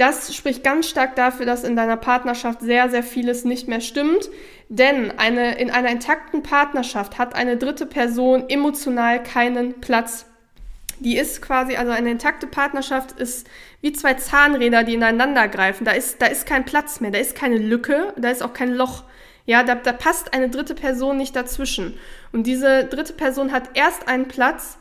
Das 0.00 0.34
spricht 0.34 0.64
ganz 0.64 0.88
stark 0.88 1.14
dafür, 1.14 1.44
dass 1.44 1.62
in 1.62 1.76
deiner 1.76 1.98
Partnerschaft 1.98 2.62
sehr, 2.62 2.88
sehr 2.88 3.02
vieles 3.02 3.44
nicht 3.44 3.68
mehr 3.68 3.82
stimmt. 3.82 4.30
Denn 4.70 5.12
eine, 5.18 5.58
in 5.58 5.70
einer 5.70 5.90
intakten 5.90 6.42
Partnerschaft 6.42 7.18
hat 7.18 7.34
eine 7.34 7.58
dritte 7.58 7.84
Person 7.84 8.48
emotional 8.48 9.22
keinen 9.22 9.82
Platz. 9.82 10.24
Die 11.00 11.18
ist 11.18 11.42
quasi, 11.42 11.76
also 11.76 11.92
eine 11.92 12.12
intakte 12.12 12.46
Partnerschaft 12.46 13.12
ist 13.20 13.46
wie 13.82 13.92
zwei 13.92 14.14
Zahnräder, 14.14 14.84
die 14.84 14.94
ineinander 14.94 15.48
greifen. 15.48 15.84
Da 15.84 15.92
ist, 15.92 16.22
da 16.22 16.28
ist 16.28 16.46
kein 16.46 16.64
Platz 16.64 17.00
mehr, 17.00 17.10
da 17.10 17.18
ist 17.18 17.34
keine 17.34 17.58
Lücke, 17.58 18.14
da 18.16 18.30
ist 18.30 18.42
auch 18.42 18.54
kein 18.54 18.72
Loch. 18.72 19.04
Ja, 19.44 19.64
da, 19.64 19.74
da 19.74 19.92
passt 19.92 20.32
eine 20.32 20.48
dritte 20.48 20.74
Person 20.74 21.18
nicht 21.18 21.36
dazwischen. 21.36 21.98
Und 22.32 22.46
diese 22.46 22.86
dritte 22.86 23.12
Person 23.12 23.52
hat 23.52 23.68
erst 23.74 24.08
einen 24.08 24.28
Platz, 24.28 24.78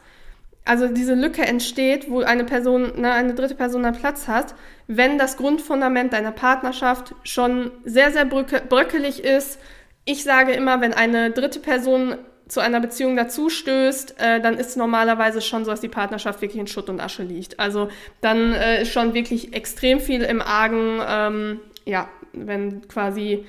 also 0.70 0.88
diese 0.88 1.16
Lücke 1.16 1.42
entsteht, 1.42 2.12
wo 2.12 2.20
eine 2.20 2.44
Person, 2.44 3.02
ne, 3.02 3.12
eine 3.12 3.34
dritte 3.34 3.56
Person 3.56 3.86
einen 3.86 3.98
Platz 3.98 4.28
hat, 4.28 4.54
wenn 4.86 5.18
das 5.18 5.36
Grundfundament 5.36 6.14
deiner 6.14 6.32
Partnerschaft 6.32 7.16
schon 7.24 7.72
sehr, 7.86 8.12
sehr 8.12 8.26
bröckelig 8.26 9.24
ist. 9.24 9.60
Ich 10.06 10.24
sage 10.24 10.52
immer, 10.52 10.80
wenn 10.80 10.94
eine 10.94 11.32
dritte 11.32 11.60
Person 11.60 12.18
zu 12.48 12.60
einer 12.60 12.80
Beziehung 12.82 13.16
dazu 13.16 13.50
stößt, 13.50 14.22
äh, 14.22 14.42
dann 14.42 14.60
ist 14.60 14.78
normalerweise 14.78 15.42
schon 15.42 15.66
so, 15.66 15.72
dass 15.72 15.82
die 15.82 15.88
Partnerschaft 15.88 16.40
wirklich 16.44 16.62
in 16.62 16.68
Schutt 16.68 16.88
und 16.88 17.02
Asche 17.02 17.24
liegt. 17.24 17.60
Also 17.60 17.90
dann 18.22 18.54
äh, 18.54 18.84
ist 18.84 18.94
schon 18.94 19.16
wirklich 19.16 19.54
extrem 19.54 20.00
viel 20.00 20.22
im 20.22 20.40
Argen, 20.40 21.02
ähm, 21.04 21.60
ja, 21.86 22.10
wenn 22.34 22.88
quasi 22.88 23.44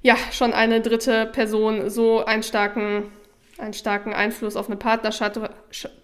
ja 0.00 0.16
schon 0.32 0.54
eine 0.54 0.80
dritte 0.80 1.26
Person 1.26 1.90
so 1.90 2.24
einen 2.24 2.42
starken 2.42 3.12
einen 3.58 3.72
starken 3.72 4.12
Einfluss 4.12 4.56
auf 4.56 4.66
eine 4.66 4.76
Partnerschaft, 4.76 5.40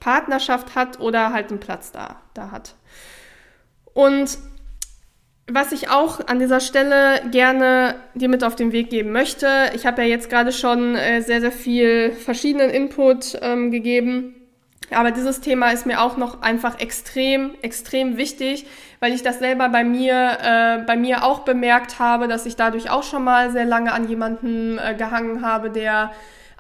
Partnerschaft 0.01 0.75
hat 0.75 1.01
oder 1.01 1.33
halt 1.33 1.51
einen 1.51 1.61
Platz 1.61 1.93
da, 1.93 2.21
da 2.35 2.51
hat. 2.51 2.75
Und 3.95 4.39
was 5.51 5.73
ich 5.73 5.91
auch 5.91 6.27
an 6.29 6.39
dieser 6.39 6.61
Stelle 6.61 7.21
gerne 7.31 7.97
dir 8.15 8.29
mit 8.29 8.45
auf 8.45 8.57
den 8.57 8.73
Weg 8.73 8.91
geben 8.91 9.13
möchte, 9.13 9.71
ich 9.75 9.87
habe 9.87 10.03
ja 10.03 10.09
jetzt 10.09 10.31
gerade 10.31 10.53
schon 10.53 10.95
äh, 10.95 11.21
sehr, 11.21 11.41
sehr 11.41 11.53
viel 11.53 12.13
verschiedenen 12.13 12.71
Input 12.71 13.39
ähm, 13.43 13.71
gegeben, 13.71 14.35
aber 14.91 15.11
dieses 15.11 15.41
Thema 15.41 15.71
ist 15.71 15.87
mir 15.87 16.01
auch 16.01 16.17
noch 16.17 16.43
einfach 16.43 16.79
extrem, 16.81 17.55
extrem 17.63 18.17
wichtig, 18.17 18.67
weil 19.01 19.13
ich 19.13 19.23
das 19.23 19.39
selber 19.39 19.69
bei 19.69 19.85
mir, 19.85 20.39
äh, 20.43 20.79
bei 20.87 20.97
mir 20.97 21.25
auch 21.25 21.41
bemerkt 21.41 21.99
habe, 21.99 22.29
dass 22.29 22.47
ich 22.47 22.57
dadurch 22.57 22.91
auch 22.91 23.03
schon 23.03 23.25
mal 23.25 23.51
sehr 23.51 23.65
lange 23.65 23.93
an 23.93 24.09
jemanden 24.09 24.79
äh, 24.79 24.95
gehangen 24.95 25.43
habe, 25.43 25.71
der 25.71 26.13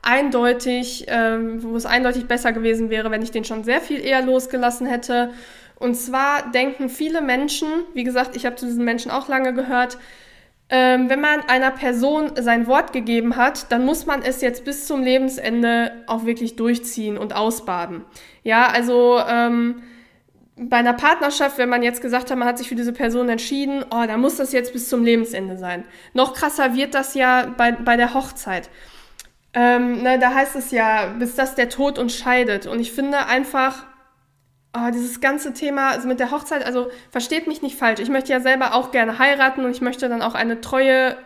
eindeutig, 0.02 1.06
ähm, 1.08 1.62
wo 1.62 1.76
es 1.76 1.86
eindeutig 1.86 2.26
besser 2.26 2.52
gewesen 2.52 2.90
wäre, 2.90 3.10
wenn 3.10 3.22
ich 3.22 3.30
den 3.30 3.44
schon 3.44 3.64
sehr 3.64 3.80
viel 3.80 4.04
eher 4.04 4.22
losgelassen 4.22 4.86
hätte. 4.86 5.30
Und 5.76 5.94
zwar 5.94 6.50
denken 6.52 6.88
viele 6.88 7.22
Menschen, 7.22 7.68
wie 7.94 8.04
gesagt, 8.04 8.36
ich 8.36 8.44
habe 8.44 8.56
zu 8.56 8.66
diesen 8.66 8.84
Menschen 8.84 9.10
auch 9.10 9.28
lange 9.28 9.54
gehört, 9.54 9.98
ähm, 10.68 11.10
wenn 11.10 11.20
man 11.20 11.40
einer 11.48 11.70
Person 11.70 12.32
sein 12.36 12.66
Wort 12.66 12.92
gegeben 12.92 13.36
hat, 13.36 13.70
dann 13.70 13.84
muss 13.84 14.06
man 14.06 14.22
es 14.22 14.40
jetzt 14.40 14.64
bis 14.64 14.86
zum 14.86 15.02
Lebensende 15.02 15.92
auch 16.06 16.24
wirklich 16.24 16.56
durchziehen 16.56 17.18
und 17.18 17.34
ausbaden. 17.34 18.04
Ja, 18.42 18.68
also 18.68 19.20
ähm, 19.28 19.82
bei 20.56 20.78
einer 20.78 20.94
Partnerschaft, 20.94 21.58
wenn 21.58 21.68
man 21.68 21.82
jetzt 21.82 22.00
gesagt 22.00 22.30
hat, 22.30 22.38
man 22.38 22.48
hat 22.48 22.58
sich 22.58 22.68
für 22.68 22.74
diese 22.74 22.92
Person 22.92 23.28
entschieden, 23.28 23.84
oh, 23.90 24.04
dann 24.06 24.20
muss 24.20 24.36
das 24.36 24.52
jetzt 24.52 24.72
bis 24.72 24.88
zum 24.88 25.04
Lebensende 25.04 25.58
sein. 25.58 25.84
Noch 26.14 26.32
krasser 26.32 26.74
wird 26.74 26.94
das 26.94 27.14
ja 27.14 27.52
bei, 27.56 27.72
bei 27.72 27.96
der 27.96 28.14
Hochzeit. 28.14 28.70
Ähm, 29.54 30.02
ne, 30.02 30.18
da 30.18 30.34
heißt 30.34 30.56
es 30.56 30.70
ja, 30.70 31.08
bis 31.18 31.34
das 31.34 31.54
der 31.54 31.68
Tod 31.68 31.98
uns 31.98 32.16
scheidet. 32.16 32.66
Und 32.66 32.80
ich 32.80 32.92
finde 32.92 33.26
einfach, 33.26 33.84
oh, 34.74 34.90
dieses 34.92 35.20
ganze 35.20 35.52
Thema 35.52 35.90
also 35.90 36.08
mit 36.08 36.20
der 36.20 36.30
Hochzeit, 36.30 36.64
also 36.64 36.90
versteht 37.10 37.46
mich 37.46 37.60
nicht 37.62 37.76
falsch. 37.76 38.00
Ich 38.00 38.08
möchte 38.08 38.32
ja 38.32 38.40
selber 38.40 38.74
auch 38.74 38.92
gerne 38.92 39.18
heiraten 39.18 39.64
und 39.64 39.70
ich 39.70 39.82
möchte 39.82 40.08
dann 40.08 40.22
auch 40.22 40.34
eine 40.34 40.62
treue, 40.62 41.16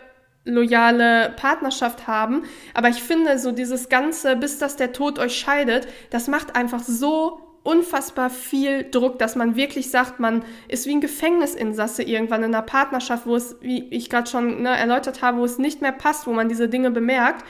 loyale 0.43 1.33
Partnerschaft 1.37 2.07
haben. 2.07 2.43
Aber 2.73 2.89
ich 2.89 3.01
finde 3.01 3.39
so 3.39 3.53
dieses 3.53 3.87
ganze, 3.87 4.35
bis 4.35 4.59
das 4.59 4.75
der 4.75 4.91
Tod 4.91 5.19
euch 5.19 5.37
scheidet, 5.37 5.87
das 6.09 6.27
macht 6.27 6.55
einfach 6.55 6.83
so 6.83 7.39
unfassbar 7.63 8.29
viel 8.29 8.89
Druck, 8.89 9.19
dass 9.19 9.35
man 9.35 9.57
wirklich 9.57 9.89
sagt, 9.91 10.21
man 10.21 10.43
ist 10.69 10.85
wie 10.85 10.95
ein 10.95 11.01
Gefängnisinsasse 11.01 12.01
irgendwann 12.01 12.43
in 12.43 12.55
einer 12.55 12.61
Partnerschaft, 12.61 13.25
wo 13.25 13.35
es, 13.35 13.57
wie 13.59 13.89
ich 13.89 14.09
gerade 14.09 14.29
schon 14.29 14.61
ne, 14.63 14.69
erläutert 14.69 15.21
habe, 15.21 15.39
wo 15.39 15.45
es 15.45 15.57
nicht 15.57 15.81
mehr 15.81 15.91
passt, 15.91 16.27
wo 16.27 16.31
man 16.31 16.47
diese 16.47 16.69
Dinge 16.69 16.91
bemerkt 16.91 17.43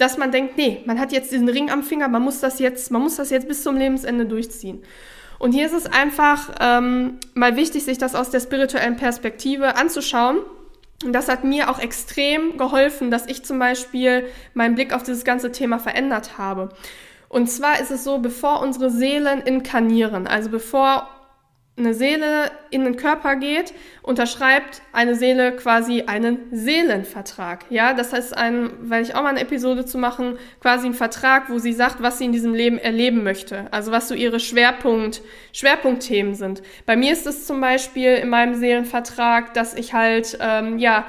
dass 0.00 0.16
man 0.16 0.32
denkt, 0.32 0.56
nee, 0.56 0.82
man 0.86 0.98
hat 0.98 1.12
jetzt 1.12 1.30
diesen 1.30 1.48
Ring 1.48 1.70
am 1.70 1.82
Finger, 1.82 2.08
man 2.08 2.22
muss 2.22 2.40
das 2.40 2.58
jetzt, 2.58 2.90
man 2.90 3.02
muss 3.02 3.16
das 3.16 3.30
jetzt 3.30 3.48
bis 3.48 3.62
zum 3.62 3.76
Lebensende 3.76 4.24
durchziehen. 4.24 4.82
Und 5.38 5.52
hier 5.52 5.66
ist 5.66 5.72
es 5.72 5.86
einfach 5.86 6.54
ähm, 6.60 7.18
mal 7.34 7.56
wichtig, 7.56 7.84
sich 7.84 7.98
das 7.98 8.14
aus 8.14 8.30
der 8.30 8.40
spirituellen 8.40 8.96
Perspektive 8.96 9.76
anzuschauen. 9.76 10.38
Und 11.04 11.12
das 11.14 11.28
hat 11.28 11.44
mir 11.44 11.70
auch 11.70 11.78
extrem 11.78 12.58
geholfen, 12.58 13.10
dass 13.10 13.26
ich 13.26 13.42
zum 13.44 13.58
Beispiel 13.58 14.26
meinen 14.54 14.74
Blick 14.74 14.92
auf 14.92 15.02
dieses 15.02 15.24
ganze 15.24 15.50
Thema 15.50 15.78
verändert 15.78 16.36
habe. 16.36 16.70
Und 17.28 17.48
zwar 17.48 17.80
ist 17.80 17.90
es 17.90 18.04
so, 18.04 18.18
bevor 18.18 18.60
unsere 18.60 18.90
Seelen 18.90 19.40
inkarnieren, 19.40 20.26
also 20.26 20.50
bevor 20.50 21.08
eine 21.80 21.94
Seele 21.94 22.50
in 22.70 22.84
den 22.84 22.96
Körper 22.96 23.36
geht, 23.36 23.74
unterschreibt 24.02 24.82
eine 24.92 25.14
Seele 25.14 25.52
quasi 25.56 26.02
einen 26.02 26.38
Seelenvertrag. 26.52 27.64
Ja, 27.70 27.92
das 27.92 28.12
heißt, 28.12 28.36
ein, 28.36 28.70
weil 28.82 29.02
ich 29.02 29.14
auch 29.14 29.22
mal 29.22 29.30
eine 29.30 29.40
Episode 29.40 29.84
zu 29.84 29.98
machen, 29.98 30.38
quasi 30.60 30.86
ein 30.86 30.94
Vertrag, 30.94 31.50
wo 31.50 31.58
sie 31.58 31.72
sagt, 31.72 32.02
was 32.02 32.18
sie 32.18 32.26
in 32.26 32.32
diesem 32.32 32.54
Leben 32.54 32.78
erleben 32.78 33.22
möchte. 33.22 33.66
Also 33.72 33.92
was 33.92 34.08
so 34.08 34.14
ihre 34.14 34.40
Schwerpunkt, 34.40 35.22
Schwerpunktthemen 35.52 36.34
sind. 36.34 36.62
Bei 36.86 36.96
mir 36.96 37.12
ist 37.12 37.26
es 37.26 37.46
zum 37.46 37.60
Beispiel 37.60 38.14
in 38.14 38.28
meinem 38.28 38.54
Seelenvertrag, 38.54 39.54
dass 39.54 39.74
ich 39.74 39.92
halt, 39.92 40.38
ähm, 40.40 40.78
ja, 40.78 41.06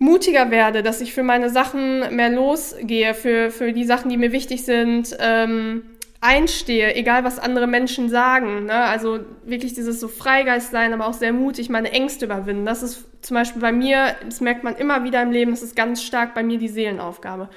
mutiger 0.00 0.50
werde, 0.50 0.82
dass 0.82 1.02
ich 1.02 1.12
für 1.12 1.22
meine 1.22 1.50
Sachen 1.50 2.16
mehr 2.16 2.30
losgehe, 2.30 3.12
für, 3.14 3.50
für 3.50 3.72
die 3.72 3.84
Sachen, 3.84 4.08
die 4.08 4.16
mir 4.16 4.32
wichtig 4.32 4.64
sind, 4.64 5.14
ähm, 5.20 5.82
einstehe, 6.20 6.94
egal 6.94 7.24
was 7.24 7.38
andere 7.38 7.66
Menschen 7.66 8.08
sagen. 8.08 8.66
Ne? 8.66 8.74
Also 8.74 9.20
wirklich 9.44 9.74
dieses 9.74 10.00
so 10.00 10.08
Freigeist 10.08 10.70
sein, 10.70 10.92
aber 10.92 11.06
auch 11.06 11.14
sehr 11.14 11.32
mutig, 11.32 11.70
meine 11.70 11.92
Ängste 11.92 12.26
überwinden. 12.26 12.66
Das 12.66 12.82
ist 12.82 13.06
zum 13.22 13.34
Beispiel 13.36 13.62
bei 13.62 13.72
mir, 13.72 14.16
das 14.24 14.40
merkt 14.40 14.64
man 14.64 14.76
immer 14.76 15.04
wieder 15.04 15.22
im 15.22 15.30
Leben, 15.30 15.50
das 15.50 15.62
ist 15.62 15.76
ganz 15.76 16.02
stark 16.02 16.34
bei 16.34 16.42
mir 16.42 16.58
die 16.58 16.68
Seelenaufgabe. 16.68 17.48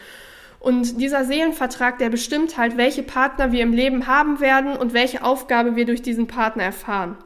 Und 0.60 1.02
dieser 1.02 1.26
Seelenvertrag, 1.26 1.98
der 1.98 2.10
bestimmt 2.10 2.58
halt, 2.58 2.78
welche 2.78 3.04
Partner 3.04 3.52
wir 3.52 3.64
im 3.64 3.74
Leben 3.74 4.08
haben 4.08 4.40
werden 4.40 4.78
und 4.78 4.94
welche 4.94 5.24
Aufgabe 5.24 5.76
wir 5.76 5.86
durch 5.86 6.02
diesen 6.02 6.28
Partner 6.28 6.64
erfahren. 6.64 7.18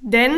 Denn 0.00 0.32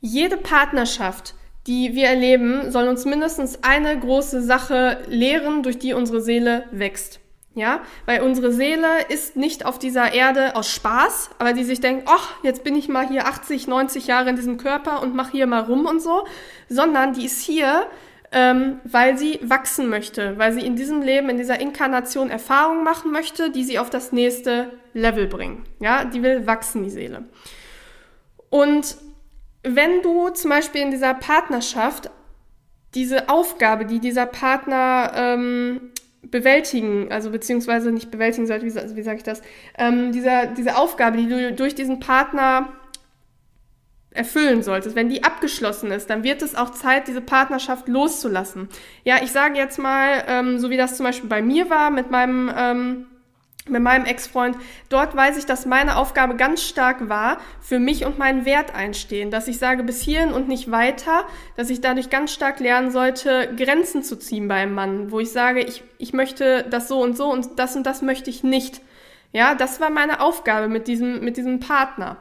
jede 0.00 0.36
Partnerschaft, 0.36 1.34
die 1.66 1.96
wir 1.96 2.06
erleben, 2.06 2.70
soll 2.70 2.86
uns 2.86 3.04
mindestens 3.06 3.64
eine 3.64 3.98
große 3.98 4.40
Sache 4.40 4.98
lehren, 5.08 5.64
durch 5.64 5.80
die 5.80 5.94
unsere 5.94 6.20
Seele 6.20 6.64
wächst. 6.70 7.18
Ja, 7.54 7.80
weil 8.06 8.22
unsere 8.22 8.52
Seele 8.52 9.02
ist 9.08 9.34
nicht 9.34 9.66
auf 9.66 9.80
dieser 9.80 10.12
Erde 10.12 10.54
aus 10.54 10.70
Spaß, 10.70 11.30
aber 11.38 11.52
die 11.52 11.64
sich 11.64 11.80
denkt, 11.80 12.04
ach, 12.06 12.30
jetzt 12.44 12.62
bin 12.62 12.76
ich 12.76 12.88
mal 12.88 13.08
hier 13.08 13.26
80, 13.26 13.66
90 13.66 14.06
Jahre 14.06 14.30
in 14.30 14.36
diesem 14.36 14.56
Körper 14.56 15.02
und 15.02 15.16
mache 15.16 15.32
hier 15.32 15.48
mal 15.48 15.62
rum 15.62 15.84
und 15.84 16.00
so, 16.00 16.26
sondern 16.68 17.12
die 17.12 17.26
ist 17.26 17.42
hier, 17.42 17.88
ähm, 18.30 18.78
weil 18.84 19.18
sie 19.18 19.40
wachsen 19.42 19.88
möchte, 19.88 20.38
weil 20.38 20.52
sie 20.52 20.64
in 20.64 20.76
diesem 20.76 21.02
Leben, 21.02 21.28
in 21.28 21.38
dieser 21.38 21.60
Inkarnation 21.60 22.30
Erfahrungen 22.30 22.84
machen 22.84 23.10
möchte, 23.10 23.50
die 23.50 23.64
sie 23.64 23.80
auf 23.80 23.90
das 23.90 24.12
nächste 24.12 24.70
Level 24.94 25.26
bringen. 25.26 25.64
Ja, 25.80 26.04
die 26.04 26.22
will 26.22 26.46
wachsen, 26.46 26.84
die 26.84 26.90
Seele. 26.90 27.24
Und 28.48 28.96
wenn 29.64 30.02
du 30.02 30.28
zum 30.30 30.50
Beispiel 30.50 30.82
in 30.82 30.92
dieser 30.92 31.14
Partnerschaft 31.14 32.10
diese 32.94 33.28
Aufgabe, 33.28 33.86
die 33.86 34.00
dieser 34.00 34.26
Partner 34.26 35.12
ähm, 35.14 35.92
bewältigen, 36.22 37.10
also 37.10 37.30
beziehungsweise 37.30 37.92
nicht 37.92 38.10
bewältigen 38.10 38.46
sollte, 38.46 38.66
wie, 38.66 38.96
wie 38.96 39.02
sage 39.02 39.16
ich 39.18 39.22
das, 39.22 39.42
ähm, 39.78 40.12
dieser, 40.12 40.46
diese 40.46 40.76
Aufgabe, 40.76 41.16
die 41.16 41.28
du 41.28 41.52
durch 41.52 41.74
diesen 41.74 42.00
Partner 42.00 42.72
erfüllen 44.12 44.62
solltest, 44.62 44.96
wenn 44.96 45.08
die 45.08 45.22
abgeschlossen 45.22 45.92
ist, 45.92 46.10
dann 46.10 46.24
wird 46.24 46.42
es 46.42 46.56
auch 46.56 46.70
Zeit, 46.70 47.06
diese 47.06 47.20
Partnerschaft 47.20 47.86
loszulassen. 47.88 48.68
Ja, 49.04 49.18
ich 49.22 49.30
sage 49.30 49.56
jetzt 49.56 49.78
mal, 49.78 50.24
ähm, 50.26 50.58
so 50.58 50.68
wie 50.68 50.76
das 50.76 50.96
zum 50.96 51.04
Beispiel 51.04 51.28
bei 51.28 51.42
mir 51.42 51.70
war 51.70 51.90
mit 51.90 52.10
meinem 52.10 52.50
ähm, 52.56 53.06
mit 53.70 53.82
meinem 53.82 54.04
Ex-Freund, 54.04 54.56
dort 54.88 55.14
weiß 55.16 55.38
ich, 55.38 55.46
dass 55.46 55.66
meine 55.66 55.96
Aufgabe 55.96 56.36
ganz 56.36 56.62
stark 56.62 57.08
war, 57.08 57.38
für 57.60 57.78
mich 57.78 58.04
und 58.04 58.18
meinen 58.18 58.44
Wert 58.44 58.74
einstehen, 58.74 59.30
dass 59.30 59.48
ich 59.48 59.58
sage 59.58 59.82
bis 59.82 60.00
hierhin 60.00 60.32
und 60.32 60.48
nicht 60.48 60.70
weiter, 60.70 61.24
dass 61.56 61.70
ich 61.70 61.80
dadurch 61.80 62.10
ganz 62.10 62.32
stark 62.32 62.60
lernen 62.60 62.90
sollte, 62.90 63.54
Grenzen 63.56 64.02
zu 64.02 64.16
ziehen 64.18 64.48
beim 64.48 64.74
Mann, 64.74 65.10
wo 65.10 65.20
ich 65.20 65.32
sage, 65.32 65.60
ich, 65.60 65.82
ich 65.98 66.12
möchte 66.12 66.64
das 66.68 66.88
so 66.88 67.00
und 67.00 67.16
so 67.16 67.30
und 67.30 67.58
das 67.58 67.76
und 67.76 67.84
das 67.84 68.02
möchte 68.02 68.30
ich 68.30 68.42
nicht. 68.42 68.80
Ja, 69.32 69.54
das 69.54 69.80
war 69.80 69.90
meine 69.90 70.20
Aufgabe 70.20 70.68
mit 70.68 70.88
diesem, 70.88 71.24
mit 71.24 71.36
diesem 71.36 71.60
Partner. 71.60 72.16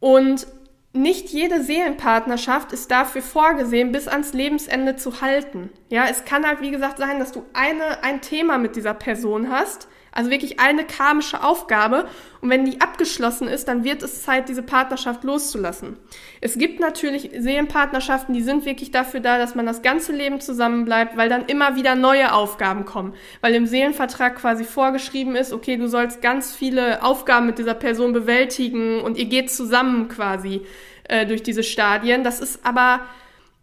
Und 0.00 0.46
nicht 0.92 1.28
jede 1.30 1.62
Seelenpartnerschaft 1.62 2.72
ist 2.72 2.90
dafür 2.90 3.22
vorgesehen, 3.22 3.92
bis 3.92 4.08
ans 4.08 4.32
Lebensende 4.32 4.96
zu 4.96 5.20
halten. 5.20 5.70
Ja, 5.90 6.06
es 6.08 6.24
kann 6.24 6.46
halt, 6.46 6.60
wie 6.60 6.70
gesagt, 6.70 6.98
sein, 6.98 7.18
dass 7.18 7.32
du 7.32 7.44
eine, 7.52 8.02
ein 8.02 8.20
Thema 8.20 8.58
mit 8.58 8.74
dieser 8.74 8.94
Person 8.94 9.50
hast, 9.50 9.88
also 10.12 10.30
wirklich 10.30 10.60
eine 10.60 10.84
karmische 10.84 11.42
Aufgabe. 11.42 12.08
Und 12.40 12.50
wenn 12.50 12.64
die 12.64 12.80
abgeschlossen 12.80 13.48
ist, 13.48 13.68
dann 13.68 13.84
wird 13.84 14.02
es 14.02 14.22
Zeit, 14.22 14.48
diese 14.48 14.62
Partnerschaft 14.62 15.24
loszulassen. 15.24 15.96
Es 16.40 16.56
gibt 16.56 16.80
natürlich 16.80 17.30
Seelenpartnerschaften, 17.36 18.34
die 18.34 18.42
sind 18.42 18.64
wirklich 18.64 18.90
dafür 18.90 19.20
da, 19.20 19.38
dass 19.38 19.54
man 19.54 19.66
das 19.66 19.82
ganze 19.82 20.12
Leben 20.12 20.40
zusammenbleibt, 20.40 21.16
weil 21.16 21.28
dann 21.28 21.46
immer 21.46 21.76
wieder 21.76 21.94
neue 21.94 22.32
Aufgaben 22.32 22.84
kommen. 22.84 23.14
Weil 23.40 23.54
im 23.54 23.66
Seelenvertrag 23.66 24.36
quasi 24.36 24.64
vorgeschrieben 24.64 25.36
ist, 25.36 25.52
okay, 25.52 25.76
du 25.76 25.88
sollst 25.88 26.22
ganz 26.22 26.54
viele 26.54 27.02
Aufgaben 27.02 27.46
mit 27.46 27.58
dieser 27.58 27.74
Person 27.74 28.12
bewältigen 28.12 29.00
und 29.00 29.18
ihr 29.18 29.26
geht 29.26 29.50
zusammen 29.50 30.08
quasi 30.08 30.62
äh, 31.08 31.26
durch 31.26 31.42
diese 31.42 31.62
Stadien. 31.62 32.22
Das 32.22 32.40
ist 32.40 32.64
aber 32.64 33.00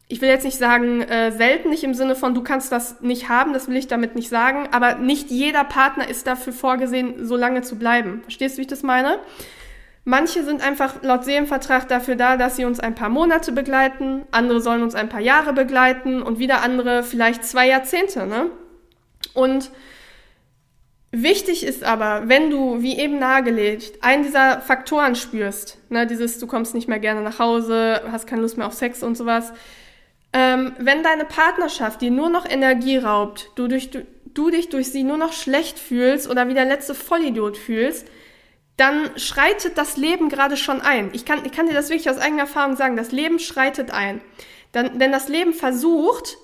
ich 0.08 0.22
will 0.22 0.30
jetzt 0.30 0.46
nicht 0.46 0.58
sagen, 0.58 1.02
äh, 1.02 1.32
selten 1.32 1.70
nicht 1.70 1.84
im 1.84 1.96
Sinne 1.96 2.16
von, 2.16 2.36
du 2.36 2.44
kannst 2.44 2.72
das 2.72 3.02
nicht 3.02 3.28
haben, 3.28 3.54
das 3.54 3.68
will 3.68 3.76
ich 3.76 3.88
damit 3.88 4.16
nicht 4.16 4.30
sagen, 4.30 4.68
aber 4.72 4.96
nicht 4.96 5.32
jeder 5.32 5.64
Partner 5.64 6.08
ist 6.08 6.28
dafür 6.28 6.54
vorgesehen, 6.54 7.26
so 7.26 7.36
lange 7.36 7.64
zu 7.64 7.78
bleiben. 7.78 8.22
Verstehst 8.22 8.56
du, 8.56 8.58
wie 8.60 8.64
ich 8.64 8.68
das 8.68 8.84
meine? 8.84 9.20
Manche 10.04 10.44
sind 10.44 10.62
einfach 10.62 11.02
laut 11.02 11.24
Seelenvertrag 11.24 11.88
dafür 11.88 12.16
da, 12.16 12.38
dass 12.38 12.56
sie 12.56 12.66
uns 12.66 12.80
ein 12.80 12.94
paar 12.94 13.10
Monate 13.10 13.52
begleiten, 13.52 14.24
andere 14.30 14.62
sollen 14.62 14.84
uns 14.84 14.94
ein 14.94 15.10
paar 15.10 15.22
Jahre 15.22 15.54
begleiten 15.54 16.22
und 16.22 16.38
wieder 16.38 16.62
andere 16.62 17.02
vielleicht 17.02 17.44
zwei 17.44 17.68
Jahrzehnte, 17.68 18.28
ne? 18.28 18.52
Und 19.34 19.72
Wichtig 21.18 21.66
ist 21.66 21.86
aber, 21.86 22.24
wenn 22.28 22.50
du, 22.50 22.82
wie 22.82 23.00
eben 23.00 23.20
nahegelegt, 23.20 24.04
einen 24.04 24.24
dieser 24.24 24.60
Faktoren 24.60 25.16
spürst, 25.16 25.78
ne, 25.90 26.06
dieses, 26.06 26.40
du 26.40 26.48
kommst 26.48 26.76
nicht 26.76 26.90
mehr 26.90 27.00
gerne 27.00 27.22
nach 27.22 27.40
Hause, 27.40 28.02
hast 28.12 28.28
keine 28.28 28.42
Lust 28.42 28.58
mehr 28.58 28.68
auf 28.68 28.74
Sex 28.74 29.02
und 29.02 29.16
sowas, 29.16 29.54
ähm, 30.36 30.74
wenn 30.78 31.02
deine 31.02 31.24
Partnerschaft 31.24 32.02
dir 32.02 32.12
nur 32.12 32.30
noch 32.30 32.46
Energie 32.46 32.98
raubt, 32.98 33.52
du, 33.56 33.70
durch, 33.70 33.90
du, 33.90 34.06
du 34.26 34.50
dich 34.50 34.68
durch 34.68 34.92
sie 34.92 35.04
nur 35.04 35.18
noch 35.18 35.32
schlecht 35.32 35.80
fühlst 35.80 36.30
oder 36.30 36.50
wie 36.50 36.54
der 36.54 36.66
letzte 36.66 36.94
Vollidiot 36.94 37.56
fühlst, 37.56 38.06
dann 38.76 39.18
schreitet 39.18 39.78
das 39.78 39.96
Leben 39.96 40.28
gerade 40.28 40.58
schon 40.58 40.82
ein. 40.82 41.10
Ich 41.14 41.24
kann, 41.24 41.46
ich 41.46 41.54
kann 41.54 41.68
dir 41.68 41.74
das 41.74 41.90
wirklich 41.90 42.10
aus 42.10 42.18
eigener 42.18 42.42
Erfahrung 42.42 42.76
sagen. 42.76 42.98
Das 42.98 43.14
Leben 43.14 43.40
schreitet 43.40 43.92
ein. 43.92 44.20
Dann, 44.74 45.00
denn 45.00 45.14
das 45.14 45.30
Leben 45.30 45.54
versucht, 45.54 46.38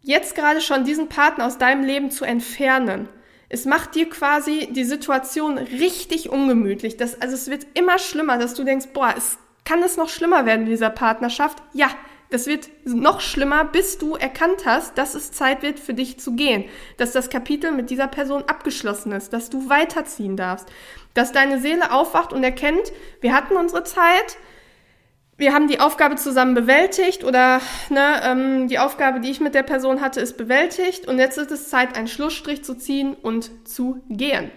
jetzt 0.00 0.34
gerade 0.34 0.60
schon 0.60 0.82
diesen 0.82 1.08
Partner 1.08 1.46
aus 1.46 1.56
deinem 1.56 1.84
Leben 1.84 2.10
zu 2.10 2.24
entfernen. 2.24 3.08
Es 3.48 3.64
macht 3.64 3.94
dir 3.94 4.10
quasi 4.10 4.70
die 4.72 4.82
Situation 4.82 5.56
richtig 5.56 6.30
ungemütlich. 6.30 6.96
Das, 6.96 7.22
also 7.22 7.34
es 7.36 7.48
wird 7.48 7.64
immer 7.74 8.00
schlimmer, 8.00 8.38
dass 8.38 8.54
du 8.54 8.64
denkst, 8.64 8.88
boah, 8.92 9.14
es 9.16 9.38
kann 9.64 9.84
es 9.84 9.96
noch 9.96 10.08
schlimmer 10.08 10.46
werden 10.46 10.62
in 10.62 10.70
dieser 10.70 10.90
Partnerschaft. 10.90 11.62
Ja, 11.72 11.90
das 12.30 12.46
wird 12.46 12.68
noch 12.84 13.20
schlimmer, 13.20 13.64
bis 13.64 13.98
du 13.98 14.14
erkannt 14.14 14.64
hast, 14.64 14.96
dass 14.96 15.14
es 15.14 15.32
Zeit 15.32 15.62
wird 15.62 15.80
für 15.80 15.94
dich 15.94 16.18
zu 16.20 16.34
gehen, 16.34 16.64
dass 16.96 17.12
das 17.12 17.28
Kapitel 17.28 17.72
mit 17.72 17.90
dieser 17.90 18.06
Person 18.06 18.44
abgeschlossen 18.46 19.12
ist, 19.12 19.32
dass 19.32 19.50
du 19.50 19.68
weiterziehen 19.68 20.36
darfst, 20.36 20.68
dass 21.14 21.32
deine 21.32 21.60
Seele 21.60 21.92
aufwacht 21.92 22.32
und 22.32 22.44
erkennt, 22.44 22.92
wir 23.20 23.34
hatten 23.34 23.56
unsere 23.56 23.84
Zeit, 23.84 24.38
wir 25.36 25.54
haben 25.54 25.68
die 25.68 25.80
Aufgabe 25.80 26.16
zusammen 26.16 26.54
bewältigt 26.54 27.24
oder 27.24 27.60
ne, 27.88 28.20
ähm, 28.24 28.68
die 28.68 28.78
Aufgabe, 28.78 29.20
die 29.20 29.30
ich 29.30 29.40
mit 29.40 29.54
der 29.54 29.62
Person 29.62 30.00
hatte, 30.00 30.20
ist 30.20 30.36
bewältigt 30.36 31.08
und 31.08 31.18
jetzt 31.18 31.38
ist 31.38 31.50
es 31.50 31.68
Zeit, 31.68 31.96
einen 31.96 32.08
Schlussstrich 32.08 32.62
zu 32.62 32.74
ziehen 32.74 33.14
und 33.14 33.66
zu 33.66 34.02
gehen. 34.08 34.50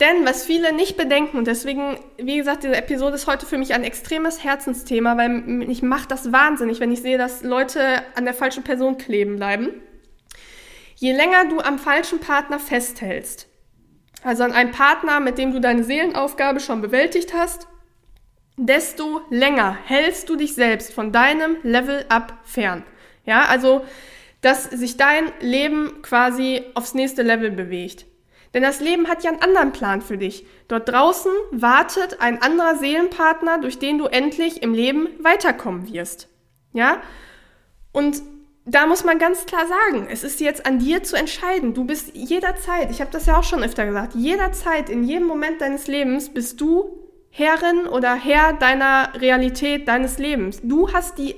Denn 0.00 0.26
was 0.26 0.44
viele 0.44 0.74
nicht 0.74 0.98
bedenken, 0.98 1.38
und 1.38 1.46
deswegen, 1.46 1.98
wie 2.18 2.36
gesagt, 2.36 2.64
diese 2.64 2.76
Episode 2.76 3.14
ist 3.14 3.26
heute 3.26 3.46
für 3.46 3.56
mich 3.56 3.72
ein 3.72 3.82
extremes 3.82 4.44
Herzensthema, 4.44 5.16
weil 5.16 5.30
mich 5.30 5.82
macht 5.82 6.10
das 6.10 6.32
wahnsinnig, 6.32 6.80
wenn 6.80 6.92
ich 6.92 7.00
sehe, 7.00 7.16
dass 7.16 7.42
Leute 7.42 7.80
an 8.14 8.26
der 8.26 8.34
falschen 8.34 8.62
Person 8.62 8.98
kleben 8.98 9.36
bleiben. 9.36 9.70
Je 10.96 11.12
länger 11.12 11.48
du 11.48 11.60
am 11.60 11.78
falschen 11.78 12.20
Partner 12.20 12.58
festhältst, 12.58 13.48
also 14.22 14.42
an 14.44 14.52
einem 14.52 14.70
Partner, 14.70 15.20
mit 15.20 15.38
dem 15.38 15.52
du 15.52 15.60
deine 15.60 15.84
Seelenaufgabe 15.84 16.60
schon 16.60 16.82
bewältigt 16.82 17.32
hast, 17.32 17.66
desto 18.58 19.22
länger 19.30 19.78
hältst 19.84 20.28
du 20.28 20.36
dich 20.36 20.54
selbst 20.54 20.92
von 20.92 21.12
deinem 21.12 21.56
Level 21.62 22.04
up 22.08 22.38
fern. 22.44 22.82
Ja, 23.24 23.44
also, 23.46 23.84
dass 24.40 24.64
sich 24.64 24.96
dein 24.96 25.32
Leben 25.40 26.02
quasi 26.02 26.62
aufs 26.74 26.94
nächste 26.94 27.22
Level 27.22 27.50
bewegt. 27.50 28.06
Denn 28.56 28.62
das 28.62 28.80
Leben 28.80 29.06
hat 29.06 29.22
ja 29.22 29.30
einen 29.30 29.42
anderen 29.42 29.72
Plan 29.72 30.00
für 30.00 30.16
dich. 30.16 30.46
Dort 30.66 30.88
draußen 30.88 31.30
wartet 31.50 32.22
ein 32.22 32.40
anderer 32.40 32.76
Seelenpartner, 32.76 33.58
durch 33.58 33.78
den 33.78 33.98
du 33.98 34.06
endlich 34.06 34.62
im 34.62 34.72
Leben 34.72 35.08
weiterkommen 35.20 35.92
wirst. 35.92 36.30
Ja? 36.72 37.02
Und 37.92 38.22
da 38.64 38.86
muss 38.86 39.04
man 39.04 39.18
ganz 39.18 39.44
klar 39.44 39.66
sagen, 39.66 40.06
es 40.10 40.24
ist 40.24 40.40
jetzt 40.40 40.64
an 40.64 40.78
dir 40.78 41.02
zu 41.02 41.16
entscheiden. 41.16 41.74
Du 41.74 41.84
bist 41.84 42.12
jederzeit, 42.14 42.90
ich 42.90 43.02
habe 43.02 43.10
das 43.10 43.26
ja 43.26 43.36
auch 43.36 43.44
schon 43.44 43.62
öfter 43.62 43.84
gesagt, 43.84 44.14
jederzeit, 44.14 44.88
in 44.88 45.04
jedem 45.04 45.26
Moment 45.26 45.60
deines 45.60 45.86
Lebens 45.86 46.30
bist 46.30 46.58
du 46.58 46.98
Herrin 47.28 47.86
oder 47.86 48.14
Herr 48.14 48.54
deiner 48.54 49.10
Realität, 49.20 49.86
deines 49.86 50.16
Lebens. 50.16 50.60
Du 50.62 50.94
hast 50.94 51.18
die 51.18 51.34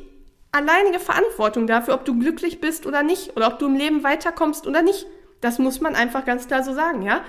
alleinige 0.53 1.01
Verantwortung 1.01 1.67
dafür, 1.67 1.95
ob 1.95 2.05
du 2.05 2.17
glücklich 2.17 2.61
bist 2.61 2.87
oder 2.87 3.03
nicht, 3.03 3.37
oder 3.37 3.49
ob 3.49 3.59
du 3.59 3.67
im 3.67 3.75
Leben 3.75 4.05
weiterkommst 4.05 4.69
oder 4.69 4.83
nicht. 4.83 5.09
Das 5.41 5.59
muss 5.59 5.81
man 5.81 5.95
einfach 5.95 6.25
ganz 6.25 6.47
klar 6.47 6.63
so 6.63 6.75
sagen, 6.75 7.03
ja? 7.03 7.23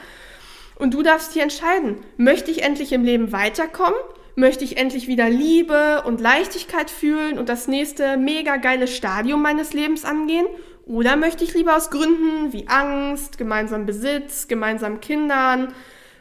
Und 0.76 0.94
du 0.94 1.04
darfst 1.04 1.34
hier 1.34 1.44
entscheiden, 1.44 1.98
möchte 2.18 2.52
ich 2.52 2.64
endlich 2.64 2.94
im 2.94 3.04
Leben 3.04 3.32
weiterkommen? 3.32 4.00
Möchte 4.36 4.64
ich 4.64 4.78
endlich 4.78 5.08
wieder 5.08 5.30
Liebe 5.30 6.04
und 6.06 6.22
Leichtigkeit 6.22 6.90
fühlen 6.90 7.38
und 7.38 7.50
das 7.50 7.68
nächste 7.68 8.16
mega 8.16 8.56
geile 8.56 8.88
Stadium 8.88 9.42
meines 9.42 9.74
Lebens 9.74 10.06
angehen? 10.06 10.48
Oder 10.86 11.18
möchte 11.18 11.44
ich 11.44 11.54
lieber 11.54 11.76
aus 11.76 11.92
Gründen 11.92 12.54
wie 12.54 12.68
Angst, 12.68 13.38
gemeinsam 13.38 13.86
Besitz, 13.86 14.48
gemeinsam 14.48 15.02
Kindern 15.02 15.74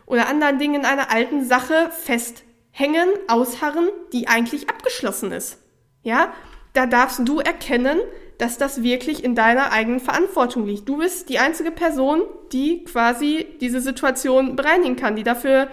oder 0.04 0.28
anderen 0.28 0.58
Dingen 0.58 0.80
in 0.80 0.84
einer 0.84 1.10
alten 1.10 1.44
Sache 1.44 1.90
festhängen, 1.90 3.08
ausharren, 3.28 3.88
die 4.12 4.26
eigentlich 4.26 4.68
abgeschlossen 4.68 5.30
ist? 5.30 5.58
Ja? 6.02 6.32
Da 6.74 6.86
darfst 6.86 7.20
du 7.24 7.38
erkennen, 7.38 8.00
dass 8.38 8.56
das 8.56 8.82
wirklich 8.82 9.24
in 9.24 9.34
deiner 9.34 9.72
eigenen 9.72 10.00
Verantwortung 10.00 10.66
liegt. 10.66 10.88
Du 10.88 10.98
bist 10.98 11.28
die 11.28 11.38
einzige 11.38 11.72
Person, 11.72 12.22
die 12.52 12.84
quasi 12.84 13.46
diese 13.60 13.80
Situation 13.80 14.56
bereinigen 14.56 14.96
kann, 14.96 15.16
die 15.16 15.24
dafür 15.24 15.68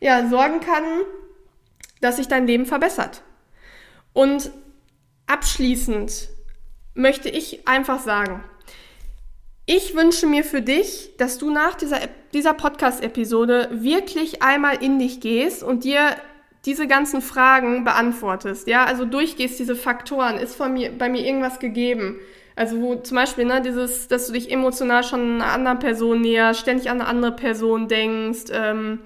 ja, 0.00 0.28
sorgen 0.28 0.60
kann, 0.60 0.84
dass 2.00 2.16
sich 2.16 2.28
dein 2.28 2.46
Leben 2.46 2.66
verbessert. 2.66 3.22
Und 4.12 4.50
abschließend 5.26 6.28
möchte 6.92 7.30
ich 7.30 7.66
einfach 7.66 8.00
sagen, 8.00 8.44
ich 9.66 9.94
wünsche 9.94 10.26
mir 10.26 10.44
für 10.44 10.60
dich, 10.60 11.12
dass 11.16 11.38
du 11.38 11.50
nach 11.50 11.74
dieser, 11.74 12.00
dieser 12.34 12.52
Podcast-Episode 12.52 13.70
wirklich 13.72 14.42
einmal 14.42 14.82
in 14.82 14.98
dich 14.98 15.20
gehst 15.20 15.62
und 15.62 15.84
dir 15.84 16.16
diese 16.64 16.86
ganzen 16.86 17.20
Fragen 17.20 17.84
beantwortest, 17.84 18.66
ja, 18.66 18.84
also 18.84 19.04
durchgehst 19.04 19.58
diese 19.58 19.76
Faktoren, 19.76 20.38
ist 20.38 20.56
von 20.56 20.72
mir, 20.72 20.90
bei 20.96 21.08
mir 21.08 21.24
irgendwas 21.24 21.58
gegeben? 21.58 22.20
Also 22.56 22.80
wo 22.80 22.94
zum 22.96 23.16
Beispiel, 23.16 23.44
ne, 23.44 23.60
dieses, 23.60 24.08
dass 24.08 24.28
du 24.28 24.32
dich 24.32 24.50
emotional 24.50 25.02
schon 25.02 25.42
einer 25.42 25.52
anderen 25.52 25.78
Person 25.80 26.20
näherst, 26.20 26.60
ständig 26.60 26.88
an 26.88 27.00
eine 27.00 27.08
andere 27.08 27.32
Person 27.32 27.88
denkst, 27.88 28.44
ähm, 28.52 29.00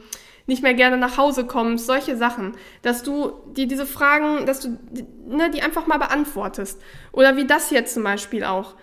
nicht 0.47 0.63
mehr 0.63 0.75
gerne 0.75 0.97
nach 0.97 1.19
Hause 1.19 1.47
kommst, 1.47 1.87
solche 1.87 2.17
Sachen, 2.17 2.55
dass 2.83 3.03
du 3.03 3.33
dir 3.53 3.67
diese 3.67 3.87
Fragen, 3.87 4.47
dass 4.47 4.61
du 4.61 4.79
ne, 5.27 5.51
die 5.51 5.63
einfach 5.63 5.87
mal 5.87 5.99
beantwortest. 5.99 6.81
Oder 7.13 7.37
wie 7.37 7.47
das 7.47 7.71
jetzt 7.71 7.95
zum 7.95 8.03
Beispiel 8.03 8.45
auch. 8.45 8.75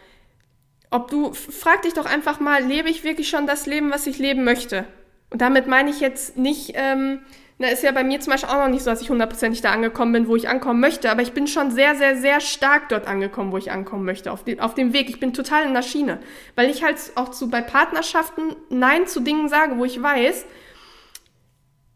Ob 0.91 1.09
du, 1.09 1.33
frag 1.33 1.81
dich 1.81 1.93
doch 1.93 2.05
einfach 2.05 2.39
mal, 2.39 2.63
lebe 2.63 2.89
ich 2.89 3.03
wirklich 3.03 3.29
schon 3.29 3.47
das 3.47 3.65
Leben, 3.65 3.91
was 3.91 4.07
ich 4.07 4.19
leben 4.19 4.43
möchte? 4.43 4.85
Und 5.31 5.41
damit 5.41 5.67
meine 5.67 5.89
ich 5.89 5.99
jetzt 5.99 6.37
nicht, 6.37 6.73
ähm, 6.75 7.21
na, 7.57 7.69
ist 7.69 7.83
ja 7.83 7.91
bei 7.91 8.03
mir 8.03 8.19
zum 8.19 8.31
Beispiel 8.31 8.49
auch 8.49 8.65
noch 8.65 8.67
nicht 8.67 8.83
so, 8.83 8.89
dass 8.89 9.01
ich 9.01 9.09
hundertprozentig 9.09 9.61
da 9.61 9.71
angekommen 9.71 10.11
bin, 10.11 10.27
wo 10.27 10.35
ich 10.35 10.49
ankommen 10.49 10.81
möchte, 10.81 11.09
aber 11.09 11.21
ich 11.21 11.31
bin 11.31 11.47
schon 11.47 11.71
sehr, 11.71 11.95
sehr, 11.95 12.17
sehr 12.17 12.41
stark 12.41 12.89
dort 12.89 13.07
angekommen, 13.07 13.53
wo 13.53 13.57
ich 13.57 13.71
ankommen 13.71 14.03
möchte, 14.03 14.31
auf, 14.31 14.43
die, 14.43 14.59
auf 14.59 14.73
dem 14.73 14.91
Weg. 14.91 15.09
Ich 15.09 15.21
bin 15.21 15.33
total 15.33 15.65
in 15.65 15.73
der 15.73 15.81
Schiene, 15.81 16.19
weil 16.55 16.69
ich 16.69 16.83
halt 16.83 16.97
auch 17.15 17.29
zu, 17.29 17.49
bei 17.49 17.61
Partnerschaften 17.61 18.55
Nein 18.69 19.07
zu 19.07 19.21
Dingen 19.21 19.47
sage, 19.47 19.77
wo 19.77 19.85
ich 19.85 20.01
weiß, 20.01 20.45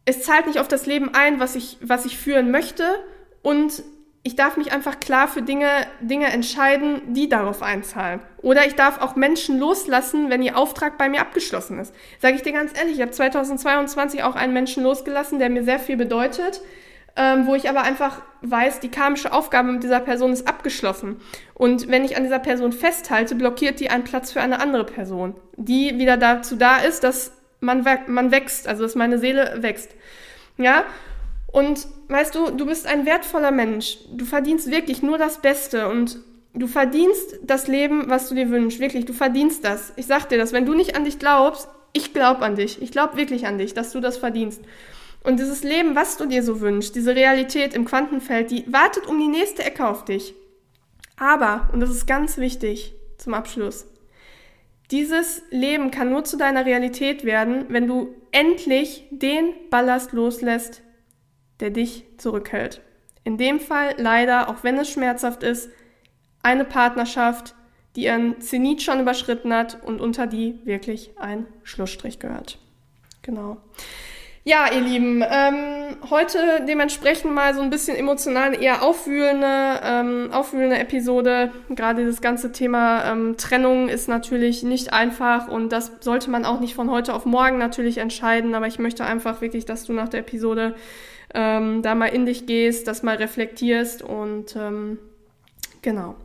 es 0.05 0.23
zahlt 0.23 0.47
nicht 0.47 0.59
auf 0.59 0.69
das 0.69 0.85
Leben 0.85 1.13
ein, 1.13 1.41
was 1.41 1.55
ich, 1.55 1.77
was 1.81 2.05
ich 2.05 2.17
führen 2.17 2.51
möchte 2.51 2.85
und 3.41 3.83
ich 4.23 4.35
darf 4.35 4.57
mich 4.57 4.73
einfach 4.73 4.99
klar 4.99 5.27
für 5.27 5.41
Dinge, 5.41 5.67
Dinge 6.01 6.27
entscheiden, 6.27 7.13
die 7.13 7.29
darauf 7.29 7.61
einzahlen. 7.61 8.19
Oder 8.41 8.67
ich 8.67 8.75
darf 8.75 9.01
auch 9.01 9.15
Menschen 9.15 9.59
loslassen, 9.59 10.29
wenn 10.29 10.41
ihr 10.41 10.57
Auftrag 10.57 10.97
bei 10.97 11.07
mir 11.07 11.21
abgeschlossen 11.21 11.79
ist. 11.79 11.93
Sage 12.19 12.35
ich 12.35 12.41
dir 12.41 12.51
ganz 12.51 12.77
ehrlich, 12.77 12.95
ich 12.95 13.01
habe 13.01 13.11
2022 13.11 14.23
auch 14.23 14.35
einen 14.35 14.53
Menschen 14.53 14.83
losgelassen, 14.83 15.39
der 15.39 15.49
mir 15.49 15.63
sehr 15.63 15.79
viel 15.79 15.95
bedeutet, 15.95 16.61
ähm, 17.15 17.47
wo 17.47 17.55
ich 17.55 17.69
aber 17.69 17.83
einfach 17.83 18.21
weiß, 18.41 18.81
die 18.81 18.91
karmische 18.91 19.31
Aufgabe 19.31 19.71
mit 19.71 19.83
dieser 19.83 20.01
Person 20.01 20.33
ist 20.33 20.47
abgeschlossen. 20.47 21.21
Und 21.53 21.89
wenn 21.89 22.03
ich 22.03 22.17
an 22.17 22.23
dieser 22.23 22.39
Person 22.39 22.73
festhalte, 22.73 23.35
blockiert 23.35 23.79
die 23.79 23.89
einen 23.89 24.03
Platz 24.03 24.31
für 24.33 24.41
eine 24.41 24.59
andere 24.59 24.83
Person, 24.83 25.35
die 25.55 25.97
wieder 25.97 26.17
dazu 26.17 26.57
da 26.57 26.77
ist, 26.77 27.05
dass 27.05 27.31
man, 27.61 27.85
man 28.07 28.31
wächst, 28.31 28.67
also 28.67 28.83
dass 28.83 28.95
meine 28.95 29.17
Seele 29.17 29.57
wächst. 29.61 29.91
Ja, 30.57 30.83
und 31.51 31.87
weißt 32.09 32.35
du, 32.35 32.51
du 32.51 32.65
bist 32.65 32.85
ein 32.85 33.05
wertvoller 33.05 33.51
Mensch. 33.51 33.97
Du 34.13 34.25
verdienst 34.25 34.69
wirklich 34.69 35.01
nur 35.01 35.17
das 35.17 35.41
Beste 35.41 35.89
und 35.89 36.19
du 36.53 36.67
verdienst 36.67 37.39
das 37.43 37.67
Leben, 37.67 38.09
was 38.09 38.29
du 38.29 38.35
dir 38.35 38.49
wünschst. 38.49 38.79
Wirklich, 38.79 39.05
du 39.05 39.13
verdienst 39.13 39.63
das. 39.63 39.93
Ich 39.95 40.05
sag 40.05 40.29
dir 40.29 40.37
das, 40.37 40.53
wenn 40.53 40.65
du 40.65 40.73
nicht 40.73 40.95
an 40.95 41.05
dich 41.05 41.17
glaubst, 41.17 41.67
ich 41.93 42.13
glaub 42.13 42.41
an 42.41 42.55
dich. 42.55 42.81
Ich 42.81 42.91
glaub 42.91 43.17
wirklich 43.17 43.47
an 43.47 43.57
dich, 43.57 43.73
dass 43.73 43.91
du 43.91 43.99
das 43.99 44.17
verdienst. 44.17 44.61
Und 45.23 45.39
dieses 45.39 45.63
Leben, 45.63 45.95
was 45.95 46.17
du 46.17 46.27
dir 46.27 46.43
so 46.43 46.61
wünschst, 46.61 46.95
diese 46.95 47.15
Realität 47.15 47.73
im 47.73 47.85
Quantenfeld, 47.85 48.51
die 48.51 48.71
wartet 48.71 49.07
um 49.07 49.19
die 49.19 49.27
nächste 49.27 49.63
Ecke 49.63 49.87
auf 49.87 50.05
dich. 50.05 50.33
Aber, 51.17 51.69
und 51.73 51.81
das 51.81 51.89
ist 51.89 52.07
ganz 52.07 52.37
wichtig 52.37 52.93
zum 53.17 53.33
Abschluss, 53.33 53.85
dieses 54.91 55.43
Leben 55.51 55.91
kann 55.91 56.09
nur 56.09 56.23
zu 56.23 56.37
deiner 56.37 56.65
Realität 56.65 57.25
werden, 57.25 57.65
wenn 57.69 57.85
du 57.85 58.15
endlich 58.31 59.05
den 59.11 59.53
Ballast 59.69 60.13
loslässt, 60.13 60.81
der 61.59 61.69
dich 61.69 62.05
zurückhält. 62.17 62.81
In 63.23 63.37
dem 63.37 63.59
Fall 63.59 63.95
leider, 63.97 64.49
auch 64.49 64.63
wenn 64.63 64.77
es 64.77 64.89
schmerzhaft 64.89 65.43
ist, 65.43 65.69
eine 66.41 66.65
Partnerschaft, 66.65 67.55
die 67.95 68.03
ihren 68.03 68.39
Zenit 68.41 68.81
schon 68.81 68.99
überschritten 68.99 69.53
hat 69.53 69.83
und 69.83 69.99
unter 69.99 70.27
die 70.27 70.59
wirklich 70.63 71.11
ein 71.17 71.45
Schlussstrich 71.63 72.19
gehört. 72.19 72.57
Genau. 73.21 73.57
Ja, 74.45 74.71
ihr 74.73 74.81
Lieben, 74.81 75.21
ähm, 75.29 75.97
heute 76.09 76.65
dementsprechend 76.67 77.33
mal 77.33 77.53
so 77.53 77.61
ein 77.61 77.69
bisschen 77.69 77.97
emotional 77.97 78.59
eher 78.59 78.81
aufwühlende, 78.81 79.79
ähm, 79.83 80.29
aufwühlende 80.31 80.79
Episode. 80.79 81.51
Gerade 81.69 82.05
das 82.05 82.21
ganze 82.21 82.51
Thema 82.51 83.11
ähm, 83.11 83.35
Trennung 83.37 83.89
ist 83.89 84.07
natürlich 84.07 84.63
nicht 84.63 84.93
einfach 84.93 85.49
und 85.49 85.71
das 85.71 85.91
sollte 85.99 86.29
man 86.29 86.45
auch 86.45 86.61
nicht 86.61 86.73
von 86.73 86.89
heute 86.89 87.13
auf 87.13 87.25
morgen 87.25 87.57
natürlich 87.57 87.97
entscheiden. 87.97 88.55
Aber 88.55 88.65
ich 88.65 88.79
möchte 88.79 89.03
einfach 89.03 89.41
wirklich, 89.41 89.65
dass 89.65 89.83
du 89.83 89.93
nach 89.93 90.09
der 90.09 90.21
Episode 90.21 90.73
ähm, 91.33 91.81
da 91.81 91.95
mal 91.95 92.07
in 92.07 92.25
dich 92.25 92.45
gehst, 92.45 92.87
das 92.87 93.03
mal 93.03 93.15
reflektierst 93.15 94.01
und 94.01 94.55
ähm, 94.55 94.99
genau. 95.81 96.15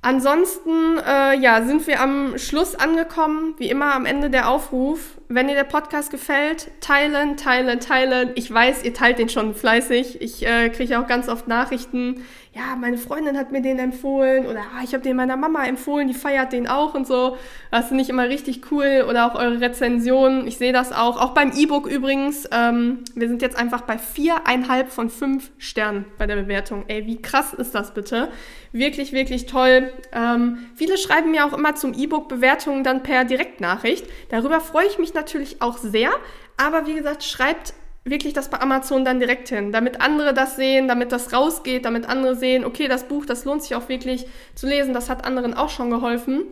Ansonsten, 0.00 0.98
äh, 1.04 1.36
ja, 1.38 1.62
sind 1.62 1.86
wir 1.88 2.00
am 2.00 2.38
Schluss 2.38 2.76
angekommen, 2.76 3.54
wie 3.58 3.68
immer 3.68 3.94
am 3.94 4.06
Ende 4.06 4.30
der 4.30 4.48
Aufruf. 4.48 5.18
Wenn 5.28 5.48
dir 5.48 5.54
der 5.54 5.64
Podcast 5.64 6.10
gefällt, 6.10 6.70
teilen, 6.80 7.36
teilen, 7.36 7.80
teilen. 7.80 8.30
Ich 8.36 8.52
weiß, 8.52 8.84
ihr 8.84 8.94
teilt 8.94 9.18
den 9.18 9.28
schon 9.28 9.54
fleißig. 9.54 10.22
Ich 10.22 10.46
äh, 10.46 10.68
kriege 10.68 11.00
auch 11.00 11.08
ganz 11.08 11.28
oft 11.28 11.48
Nachrichten, 11.48 12.24
ja, 12.58 12.74
meine 12.74 12.98
Freundin 12.98 13.38
hat 13.38 13.52
mir 13.52 13.62
den 13.62 13.78
empfohlen 13.78 14.44
oder 14.46 14.60
ah, 14.60 14.82
ich 14.82 14.92
habe 14.92 15.02
den 15.04 15.14
meiner 15.14 15.36
Mama 15.36 15.64
empfohlen, 15.64 16.08
die 16.08 16.14
feiert 16.14 16.52
den 16.52 16.66
auch 16.66 16.94
und 16.94 17.06
so. 17.06 17.36
Das 17.70 17.86
finde 17.86 18.02
ich 18.02 18.10
immer 18.10 18.28
richtig 18.28 18.72
cool 18.72 19.04
oder 19.08 19.26
auch 19.26 19.38
eure 19.38 19.60
Rezensionen. 19.60 20.44
Ich 20.48 20.58
sehe 20.58 20.72
das 20.72 20.90
auch. 20.90 21.20
Auch 21.20 21.34
beim 21.34 21.52
E-Book 21.52 21.86
übrigens. 21.86 22.48
Ähm, 22.50 23.04
wir 23.14 23.28
sind 23.28 23.42
jetzt 23.42 23.56
einfach 23.56 23.82
bei 23.82 23.96
viereinhalb 23.96 24.90
von 24.90 25.08
fünf 25.08 25.52
Sternen 25.58 26.06
bei 26.18 26.26
der 26.26 26.34
Bewertung. 26.34 26.84
Ey, 26.88 27.06
wie 27.06 27.22
krass 27.22 27.54
ist 27.54 27.76
das 27.76 27.94
bitte? 27.94 28.28
Wirklich, 28.72 29.12
wirklich 29.12 29.46
toll. 29.46 29.92
Ähm, 30.12 30.58
viele 30.74 30.98
schreiben 30.98 31.30
mir 31.30 31.46
auch 31.46 31.52
immer 31.52 31.76
zum 31.76 31.94
E-Book 31.94 32.28
Bewertungen 32.28 32.82
dann 32.82 33.04
per 33.04 33.24
Direktnachricht. 33.24 34.04
Darüber 34.30 34.60
freue 34.60 34.86
ich 34.86 34.98
mich 34.98 35.14
natürlich 35.14 35.62
auch 35.62 35.78
sehr. 35.78 36.10
Aber 36.56 36.88
wie 36.88 36.94
gesagt, 36.94 37.22
schreibt 37.22 37.72
wirklich 38.10 38.32
das 38.32 38.48
bei 38.48 38.60
Amazon 38.60 39.04
dann 39.04 39.20
direkt 39.20 39.48
hin, 39.48 39.72
damit 39.72 40.00
andere 40.00 40.34
das 40.34 40.56
sehen, 40.56 40.88
damit 40.88 41.12
das 41.12 41.32
rausgeht, 41.32 41.84
damit 41.84 42.08
andere 42.08 42.34
sehen, 42.34 42.64
okay, 42.64 42.88
das 42.88 43.04
Buch, 43.04 43.26
das 43.26 43.44
lohnt 43.44 43.62
sich 43.62 43.74
auch 43.74 43.88
wirklich 43.88 44.26
zu 44.54 44.66
lesen, 44.66 44.94
das 44.94 45.10
hat 45.10 45.24
anderen 45.24 45.54
auch 45.54 45.70
schon 45.70 45.90
geholfen. 45.90 46.44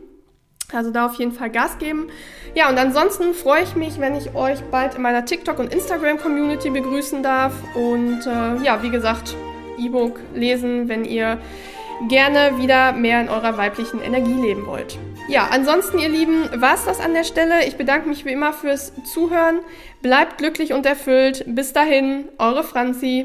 Also 0.73 0.91
da 0.91 1.07
auf 1.07 1.15
jeden 1.15 1.31
Fall 1.31 1.51
Gas 1.51 1.79
geben. 1.79 2.09
Ja, 2.55 2.69
und 2.69 2.77
ansonsten 2.77 3.35
freue 3.35 3.63
ich 3.63 3.77
mich, 3.77 4.01
wenn 4.01 4.17
ich 4.17 4.35
euch 4.35 4.61
bald 4.71 4.97
in 4.97 5.03
meiner 5.03 5.25
TikTok- 5.25 5.61
und 5.61 5.73
Instagram-Community 5.73 6.71
begrüßen 6.71 7.23
darf. 7.23 7.53
Und 7.77 8.27
äh, 8.27 8.65
ja, 8.65 8.83
wie 8.83 8.91
gesagt, 8.91 9.37
E-Book 9.79 10.19
lesen, 10.35 10.89
wenn 10.89 11.05
ihr 11.05 11.39
gerne 12.09 12.59
wieder 12.59 12.93
mehr 12.93 13.21
in 13.21 13.29
eurer 13.29 13.57
weiblichen 13.57 14.01
Energie 14.01 14.35
leben 14.35 14.67
wollt. 14.67 14.99
Ja, 15.29 15.49
ansonsten, 15.51 15.99
ihr 15.99 16.09
Lieben, 16.09 16.49
war's 16.61 16.85
das 16.85 17.01
an 17.01 17.13
der 17.13 17.25
Stelle. 17.25 17.67
Ich 17.67 17.77
bedanke 17.77 18.09
mich 18.09 18.25
wie 18.25 18.33
immer 18.33 18.53
fürs 18.53 18.93
Zuhören. 19.13 19.59
Bleibt 20.01 20.39
glücklich 20.39 20.73
und 20.73 20.87
erfüllt. 20.87 21.43
Bis 21.49 21.73
dahin, 21.73 22.27
eure 22.39 22.63
Franzi. 22.63 23.25